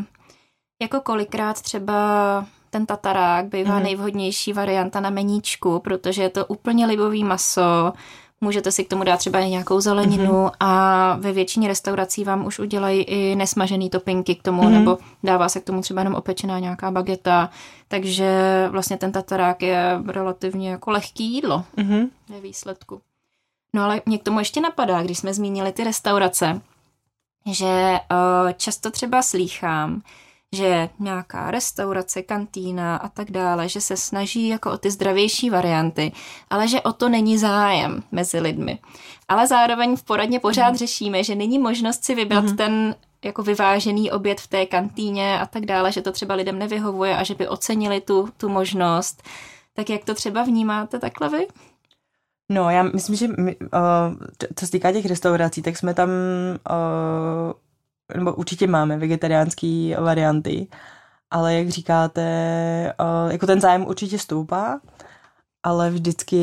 jako 0.83 1.01
kolikrát 1.01 1.63
třeba 1.63 2.47
ten 2.71 2.87
tatarák 2.87 3.47
bývá 3.47 3.77
mm. 3.77 3.83
nejvhodnější 3.83 4.53
varianta 4.53 5.01
na 5.01 5.11
meníčku, 5.11 5.79
protože 5.79 6.23
je 6.23 6.31
to 6.31 6.47
úplně 6.47 6.87
libový 6.87 7.25
maso, 7.25 7.93
Můžete 8.41 8.73
si 8.73 8.85
k 8.85 8.89
tomu 8.89 9.05
dát 9.05 9.17
třeba 9.17 9.41
i 9.41 9.51
nějakou 9.51 9.81
zeleninu 9.81 10.25
mm-hmm. 10.25 10.53
a 10.61 11.17
ve 11.21 11.33
většině 11.33 11.69
restaurací 11.69 12.25
vám 12.25 12.47
už 12.47 12.59
udělají 12.59 13.03
i 13.03 13.37
nesmažený 13.37 13.91
topinky 13.91 14.35
k 14.35 14.43
tomu, 14.43 14.63
mm-hmm. 14.63 14.71
nebo 14.71 14.99
dává 15.23 15.49
se 15.49 15.61
k 15.61 15.65
tomu 15.65 15.81
třeba 15.81 16.01
jenom 16.01 16.15
opečená 16.15 16.59
nějaká 16.59 16.91
bageta, 16.91 17.51
takže 17.89 18.29
vlastně 18.71 18.97
ten 18.97 19.13
tatarák 19.13 19.63
je 19.63 19.99
relativně 20.07 20.71
jako 20.71 20.91
lehký 20.91 21.35
jídlo 21.35 21.65
mm-hmm. 21.77 22.09
ve 22.29 22.41
výsledku. 22.41 23.01
No 23.75 23.83
ale 23.83 24.03
mě 24.07 24.19
k 24.19 24.23
tomu 24.23 24.39
ještě 24.39 24.61
napadá, 24.61 25.03
když 25.03 25.19
jsme 25.19 25.35
zmínili 25.35 25.73
ty 25.73 25.85
restaurace, 25.85 26.61
že 27.47 27.99
uh, 28.11 28.53
často 28.53 28.91
třeba 28.91 29.23
slýchám, 29.23 30.03
že 30.57 30.89
nějaká 30.99 31.51
restaurace, 31.51 32.23
kantýna 32.23 32.97
a 32.97 33.09
tak 33.09 33.31
dále, 33.31 33.69
že 33.69 33.81
se 33.81 33.97
snaží 33.97 34.49
jako 34.49 34.73
o 34.73 34.79
ty 34.79 34.91
zdravější 34.91 35.51
varianty, 35.51 36.13
ale 36.51 36.69
že 36.69 36.81
o 36.81 36.93
to 36.93 37.09
není 37.09 37.39
zájem 37.39 38.03
mezi 38.13 38.41
lidmi. 38.41 38.79
Ale 39.29 39.47
zároveň 39.47 39.97
v 39.97 40.03
poradně 40.03 40.41
pořád 40.41 40.71
mm. 40.71 40.77
řešíme, 40.77 41.25
že 41.25 41.35
není 41.35 41.59
možnost 41.59 42.05
si 42.05 42.15
vybrat 42.15 42.45
mm. 42.45 42.57
ten 42.57 42.95
jako 43.25 43.43
vyvážený 43.43 44.11
oběd 44.11 44.41
v 44.41 44.47
té 44.47 44.67
kantýně 44.67 45.41
a 45.41 45.47
tak 45.47 45.67
dále, 45.67 45.93
že 45.93 46.03
to 46.03 46.13
třeba 46.13 46.35
lidem 46.35 46.59
nevyhovuje 46.59 47.17
a 47.17 47.25
že 47.25 47.35
by 47.35 47.49
ocenili 47.49 48.01
tu, 48.01 48.29
tu 48.37 48.49
možnost. 48.49 49.23
Tak 49.75 49.91
jak 49.91 50.05
to 50.05 50.15
třeba 50.15 50.43
vnímáte 50.43 50.99
takhle 50.99 51.29
vy? 51.29 51.47
No, 52.53 52.71
já 52.71 52.83
myslím, 52.83 53.17
že 53.17 53.29
my, 53.29 53.57
uh, 53.57 53.69
co 54.55 54.67
se 54.67 54.73
týká 54.73 54.93
těch 54.93 55.07
restaurací, 55.07 55.63
tak 55.63 55.77
jsme 55.77 55.95
tam 55.95 56.09
uh, 56.71 57.53
nebo 58.17 58.35
určitě 58.35 58.67
máme 58.67 58.99
vegetariánské 58.99 59.97
varianty, 60.01 60.67
ale 61.31 61.55
jak 61.55 61.69
říkáte, 61.69 62.23
jako 63.31 63.47
ten 63.47 63.61
zájem 63.61 63.87
určitě 63.87 64.19
stoupá 64.19 64.81
ale 65.63 65.91
vždycky 65.91 66.39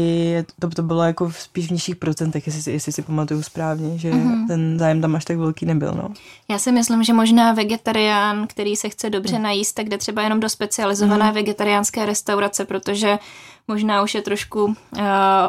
to, 0.60 0.70
to 0.70 0.84
bylo 0.84 1.04
jako 1.04 1.32
spíš 1.32 1.68
v 1.68 1.72
nižších 1.72 1.96
procentech, 1.96 2.48
jestli 2.48 2.62
si, 2.62 2.72
jestli 2.72 2.92
si 2.92 3.02
pamatuju 3.02 3.44
správně, 3.44 3.98
že 3.98 4.12
mm-hmm. 4.12 4.48
ten 4.48 4.80
zájem 4.80 5.02
tam 5.02 5.16
až 5.16 5.26
tak 5.26 5.38
velký 5.38 5.66
nebyl. 5.66 5.92
No. 5.92 6.14
Já 6.50 6.60
si 6.60 6.72
myslím, 6.72 7.04
že 7.04 7.14
možná 7.14 7.54
vegetarián, 7.54 8.48
který 8.48 8.76
se 8.76 8.90
chce 8.90 9.10
dobře 9.10 9.40
najíst, 9.40 9.76
tak 9.76 9.90
jde 9.90 9.98
třeba 9.98 10.22
jenom 10.22 10.40
do 10.40 10.50
specializované 10.50 11.26
mm-hmm. 11.26 11.34
vegetariánské 11.34 12.06
restaurace, 12.06 12.66
protože 12.66 13.20
možná 13.68 14.04
už 14.04 14.16
je 14.16 14.22
trošku 14.22 14.64
uh, 14.66 14.76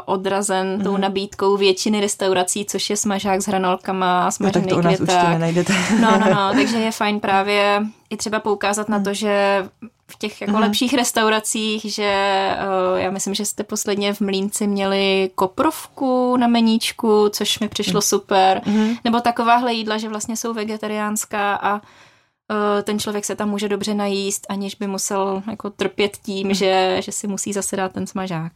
odrazen 0.04 0.66
mm-hmm. 0.66 0.84
tou 0.84 0.92
mhm. 0.92 1.00
nabídkou 1.00 1.56
většiny 1.56 2.00
restaurací, 2.00 2.64
což 2.64 2.90
je 2.90 2.96
smažák 2.96 3.42
s 3.42 3.46
hranolkama 3.46 4.26
a 4.26 4.30
smažený 4.30 4.66
no, 4.66 4.68
tak 4.68 4.74
to 4.74 4.88
u 4.88 4.90
nás 4.90 5.00
určitě 5.00 5.28
nenajdete. 5.28 5.74
no, 6.00 6.18
no, 6.18 6.34
no, 6.34 6.50
takže 6.54 6.76
je 6.76 6.92
fajn 6.92 7.20
právě 7.20 7.82
i 8.10 8.16
třeba 8.16 8.40
poukázat 8.40 8.88
mm. 8.88 8.92
na 8.92 9.00
to, 9.00 9.14
že 9.14 9.64
v 10.10 10.18
těch 10.18 10.40
jako 10.40 10.52
mm. 10.52 10.58
lepších 10.58 10.94
restauracích, 10.94 11.82
že 11.84 12.50
uh, 12.92 12.98
já 12.98 13.10
myslím, 13.10 13.34
že 13.34 13.44
jste 13.44 13.64
posledně 13.64 14.14
v 14.14 14.20
Mlínci 14.20 14.66
měli 14.66 15.30
koprovku 15.34 16.36
na 16.36 16.46
meníčku, 16.46 17.28
což 17.28 17.58
mi 17.58 17.68
přišlo 17.68 17.98
mm. 17.98 18.02
super, 18.02 18.60
mm. 18.66 18.94
nebo 19.04 19.20
takováhle 19.20 19.72
jídla, 19.72 19.98
že 19.98 20.08
vlastně 20.08 20.36
jsou 20.36 20.54
vegetariánská 20.54 21.54
a 21.54 21.74
uh, 21.74 21.80
ten 22.82 22.98
člověk 22.98 23.24
se 23.24 23.36
tam 23.36 23.50
může 23.50 23.68
dobře 23.68 23.94
najíst, 23.94 24.46
aniž 24.48 24.74
by 24.74 24.86
musel 24.86 25.42
jako 25.50 25.70
trpět 25.70 26.16
tím, 26.16 26.54
že, 26.54 26.96
že 27.00 27.12
si 27.12 27.26
musí 27.26 27.52
zase 27.52 27.76
dát 27.76 27.92
ten 27.92 28.06
smažák. 28.06 28.52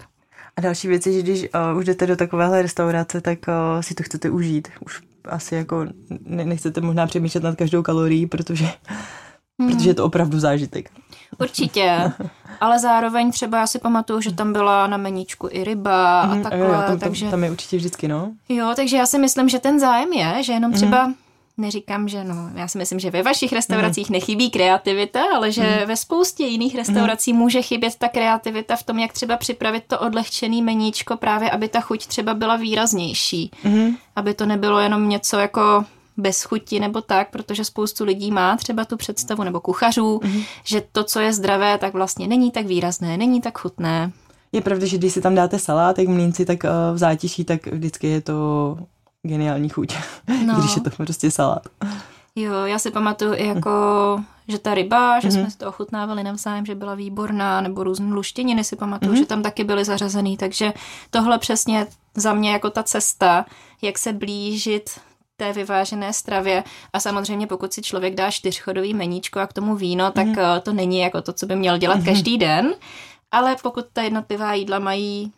A 0.56 0.60
další 0.60 0.88
věc 0.88 1.06
je, 1.06 1.12
že 1.12 1.22
když 1.22 1.42
uh, 1.42 1.78
už 1.78 1.84
jdete 1.84 2.06
do 2.06 2.16
takovéhle 2.16 2.62
restaurace, 2.62 3.20
tak 3.20 3.38
uh, 3.48 3.80
si 3.80 3.94
to 3.94 4.02
chcete 4.02 4.30
užít. 4.30 4.68
Už 4.80 5.00
asi 5.28 5.54
jako 5.54 5.86
ne- 6.20 6.44
nechcete 6.44 6.80
možná 6.80 7.06
přemýšlet 7.06 7.44
nad 7.44 7.56
každou 7.56 7.82
kalorií, 7.82 8.26
protože, 8.26 8.68
hmm. 9.62 9.76
protože 9.76 9.90
je 9.90 9.94
to 9.94 10.04
opravdu 10.04 10.40
zážitek. 10.40 10.90
Určitě, 11.38 12.12
ale 12.60 12.78
zároveň 12.78 13.32
třeba 13.32 13.58
já 13.58 13.66
si 13.66 13.78
pamatuju, 13.78 14.20
že 14.20 14.34
tam 14.34 14.52
byla 14.52 14.86
na 14.86 14.96
meníčku 14.96 15.48
i 15.50 15.64
ryba 15.64 16.20
a 16.20 16.36
takhle. 16.36 16.66
Jo, 16.66 16.82
tam, 16.86 16.98
takže... 16.98 17.30
tam 17.30 17.44
je 17.44 17.50
určitě 17.50 17.76
vždycky, 17.76 18.08
no. 18.08 18.32
Jo, 18.48 18.72
takže 18.76 18.96
já 18.96 19.06
si 19.06 19.18
myslím, 19.18 19.48
že 19.48 19.58
ten 19.58 19.80
zájem 19.80 20.12
je, 20.12 20.42
že 20.42 20.52
jenom 20.52 20.72
třeba 20.72 21.06
mm 21.06 21.14
neříkám, 21.56 22.08
že 22.08 22.24
no, 22.24 22.50
já 22.54 22.68
si 22.68 22.78
myslím, 22.78 22.98
že 22.98 23.10
ve 23.10 23.22
vašich 23.22 23.52
restauracích 23.52 24.10
mm. 24.10 24.12
nechybí 24.12 24.50
kreativita, 24.50 25.20
ale 25.34 25.52
že 25.52 25.62
mm. 25.62 25.88
ve 25.88 25.96
spoustě 25.96 26.44
jiných 26.44 26.74
restaurací 26.74 27.32
mm. 27.32 27.38
může 27.38 27.62
chybět 27.62 27.96
ta 27.96 28.08
kreativita 28.08 28.76
v 28.76 28.82
tom, 28.82 28.98
jak 28.98 29.12
třeba 29.12 29.36
připravit 29.36 29.84
to 29.86 29.98
odlehčený 29.98 30.62
meníčko 30.62 31.16
právě, 31.16 31.50
aby 31.50 31.68
ta 31.68 31.80
chuť 31.80 32.06
třeba 32.06 32.34
byla 32.34 32.56
výraznější. 32.56 33.50
Mm. 33.64 33.96
Aby 34.16 34.34
to 34.34 34.46
nebylo 34.46 34.80
jenom 34.80 35.08
něco 35.08 35.38
jako 35.38 35.84
bez 36.16 36.42
chuti 36.42 36.80
nebo 36.80 37.00
tak, 37.00 37.30
protože 37.30 37.64
spoustu 37.64 38.04
lidí 38.04 38.30
má 38.30 38.56
třeba 38.56 38.84
tu 38.84 38.96
představu, 38.96 39.42
nebo 39.42 39.60
kuchařů, 39.60 40.20
mm. 40.24 40.42
že 40.64 40.82
to, 40.92 41.04
co 41.04 41.20
je 41.20 41.32
zdravé, 41.32 41.78
tak 41.78 41.92
vlastně 41.92 42.28
není 42.28 42.50
tak 42.50 42.66
výrazné, 42.66 43.16
není 43.16 43.40
tak 43.40 43.58
chutné. 43.58 44.12
Je 44.52 44.60
pravda, 44.60 44.86
že 44.86 44.98
když 44.98 45.12
si 45.12 45.20
tam 45.20 45.34
dáte 45.34 45.58
salát, 45.58 45.98
jak 45.98 46.08
mlínci, 46.08 46.44
tak 46.44 46.64
eh, 46.64 46.68
v 46.94 46.98
zátiší, 46.98 47.44
tak 47.44 47.66
vždycky 47.66 48.06
je 48.06 48.20
to 48.20 48.78
geniální 49.22 49.68
chuť, 49.68 49.94
no. 50.46 50.54
když 50.60 50.76
je 50.76 50.82
to 50.82 50.90
prostě 50.90 51.30
salát. 51.30 51.62
Jo, 52.36 52.52
já 52.64 52.78
si 52.78 52.90
pamatuju 52.90 53.34
i 53.34 53.46
jako, 53.46 53.70
že 54.48 54.58
ta 54.58 54.74
ryba, 54.74 55.20
že 55.20 55.28
mm-hmm. 55.28 55.40
jsme 55.40 55.50
si 55.50 55.58
to 55.58 55.68
ochutnávali 55.68 56.22
navzájem, 56.22 56.66
že 56.66 56.74
byla 56.74 56.94
výborná, 56.94 57.60
nebo 57.60 57.84
různé 57.84 58.14
luštěniny 58.14 58.64
si 58.64 58.76
pamatuju, 58.76 59.12
mm-hmm. 59.12 59.18
že 59.18 59.26
tam 59.26 59.42
taky 59.42 59.64
byly 59.64 59.84
zařazený, 59.84 60.36
takže 60.36 60.72
tohle 61.10 61.38
přesně 61.38 61.86
za 62.14 62.34
mě 62.34 62.52
jako 62.52 62.70
ta 62.70 62.82
cesta, 62.82 63.44
jak 63.82 63.98
se 63.98 64.12
blížit 64.12 64.90
té 65.36 65.52
vyvážené 65.52 66.12
stravě 66.12 66.64
a 66.92 67.00
samozřejmě 67.00 67.46
pokud 67.46 67.72
si 67.72 67.82
člověk 67.82 68.14
dá 68.14 68.30
čtyřchodový 68.30 68.94
meníčko 68.94 69.40
a 69.40 69.46
k 69.46 69.52
tomu 69.52 69.76
víno, 69.76 70.10
tak 70.10 70.26
mm. 70.26 70.36
to 70.62 70.72
není 70.72 70.98
jako 70.98 71.22
to, 71.22 71.32
co 71.32 71.46
by 71.46 71.56
měl 71.56 71.78
dělat 71.78 71.98
mm. 71.98 72.04
každý 72.04 72.38
den, 72.38 72.74
ale 73.30 73.56
pokud 73.62 73.86
ta 73.92 74.02
jednotlivá 74.02 74.54
jídla 74.54 74.78
mají 74.78 75.32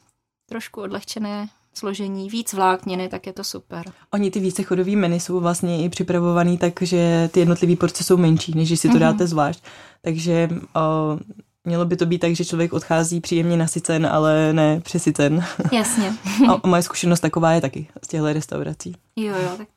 trošku 0.48 0.80
odlehčené 0.80 1.48
složení, 1.74 2.30
víc 2.30 2.52
vlákniny, 2.52 3.08
tak 3.08 3.26
je 3.26 3.32
to 3.32 3.44
super. 3.44 3.82
Oni 4.12 4.30
ty 4.30 4.40
vícechodový 4.40 4.96
menu 4.96 5.20
jsou 5.20 5.40
vlastně 5.40 5.84
i 5.84 5.88
připravovaný 5.88 6.58
tak, 6.58 6.82
že 6.82 7.30
ty 7.32 7.40
jednotlivé 7.40 7.76
porce 7.76 8.04
jsou 8.04 8.16
menší, 8.16 8.54
než 8.54 8.68
když 8.68 8.80
si 8.80 8.88
to 8.88 8.94
mm-hmm. 8.94 8.98
dáte 8.98 9.26
zvlášť. 9.26 9.64
Takže 10.02 10.48
uh, 10.50 11.20
mělo 11.64 11.84
by 11.84 11.96
to 11.96 12.06
být 12.06 12.18
tak, 12.18 12.36
že 12.36 12.44
člověk 12.44 12.72
odchází 12.72 13.20
příjemně 13.20 13.56
nasycen, 13.56 14.06
ale 14.06 14.52
ne 14.52 14.80
přesycen. 14.80 15.44
Jasně. 15.72 16.12
a 16.48 16.66
moje 16.66 16.82
zkušenost 16.82 17.20
taková 17.20 17.52
je 17.52 17.60
taky 17.60 17.88
z 18.02 18.08
těchto 18.08 18.32
restaurací. 18.32 18.96
Jo, 19.16 19.34
jo, 19.42 19.50
tak 19.56 19.68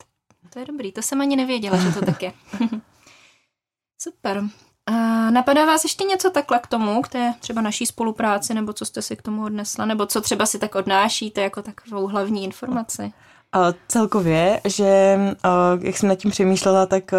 to 0.54 0.60
je 0.60 0.66
dobrý, 0.66 0.92
to 0.92 1.02
jsem 1.02 1.22
ani 1.22 1.36
nevěděla, 1.36 1.78
že 1.78 1.92
to 1.92 2.06
tak 2.06 2.24
je. 2.24 2.34
Super. 4.02 4.44
A 4.86 4.92
napadá 5.32 5.66
vás 5.66 5.84
ještě 5.84 6.04
něco 6.04 6.30
takhle 6.30 6.60
k 6.60 6.68
tomu, 6.68 7.02
k 7.02 7.08
té 7.08 7.34
třeba 7.40 7.62
naší 7.62 7.86
spolupráci, 7.86 8.54
nebo 8.54 8.74
co 8.74 8.86
jste 8.86 9.02
si 9.02 9.16
k 9.16 9.22
tomu 9.22 9.44
odnesla, 9.44 9.86
nebo 9.86 10.06
co 10.06 10.22
třeba 10.22 10.46
si 10.46 10.60
tak 10.60 10.76
odnášíte 10.76 11.42
jako 11.42 11.62
takovou 11.62 12.08
hlavní 12.08 12.44
informaci? 12.44 13.14
A 13.54 13.74
celkově, 13.88 14.62
že 14.66 15.20
jak 15.82 15.98
jsem 15.98 16.10
nad 16.10 16.16
tím 16.16 16.32
přemýšlela, 16.32 16.86
tak 16.86 17.12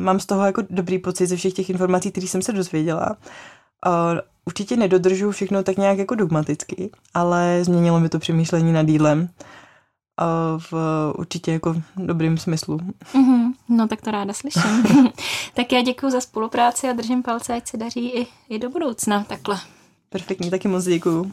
mám 0.00 0.20
z 0.20 0.26
toho 0.26 0.46
jako 0.46 0.62
dobrý 0.70 0.98
pocit 0.98 1.26
ze 1.26 1.36
všech 1.36 1.52
těch 1.52 1.70
informací, 1.70 2.10
které 2.10 2.26
jsem 2.26 2.42
se 2.42 2.52
dozvěděla. 2.52 3.16
Určitě 4.44 4.76
nedodržuju 4.76 5.30
všechno 5.30 5.62
tak 5.62 5.76
nějak 5.76 5.98
jako 5.98 6.14
dogmaticky, 6.14 6.90
ale 7.14 7.64
změnilo 7.64 8.00
mi 8.00 8.08
to 8.08 8.18
přemýšlení 8.18 8.72
nad 8.72 8.88
jídlem 8.88 9.28
v 10.58 10.74
určitě 11.18 11.52
jako 11.52 11.82
dobrým 11.96 12.38
smyslu. 12.38 12.76
Mm-hmm. 12.76 13.52
No 13.68 13.88
tak 13.88 14.00
to 14.00 14.10
ráda 14.10 14.32
slyším. 14.32 14.84
tak 15.54 15.72
já 15.72 15.82
děkuji 15.82 16.10
za 16.10 16.20
spolupráci 16.20 16.88
a 16.88 16.92
držím 16.92 17.22
palce, 17.22 17.54
ať 17.54 17.68
se 17.68 17.76
daří 17.76 18.10
i, 18.10 18.26
i 18.48 18.58
do 18.58 18.70
budoucna 18.70 19.24
takhle. 19.24 19.58
Perfektní, 20.10 20.50
taky 20.50 20.68
moc 20.68 20.84
děkuju. 20.84 21.32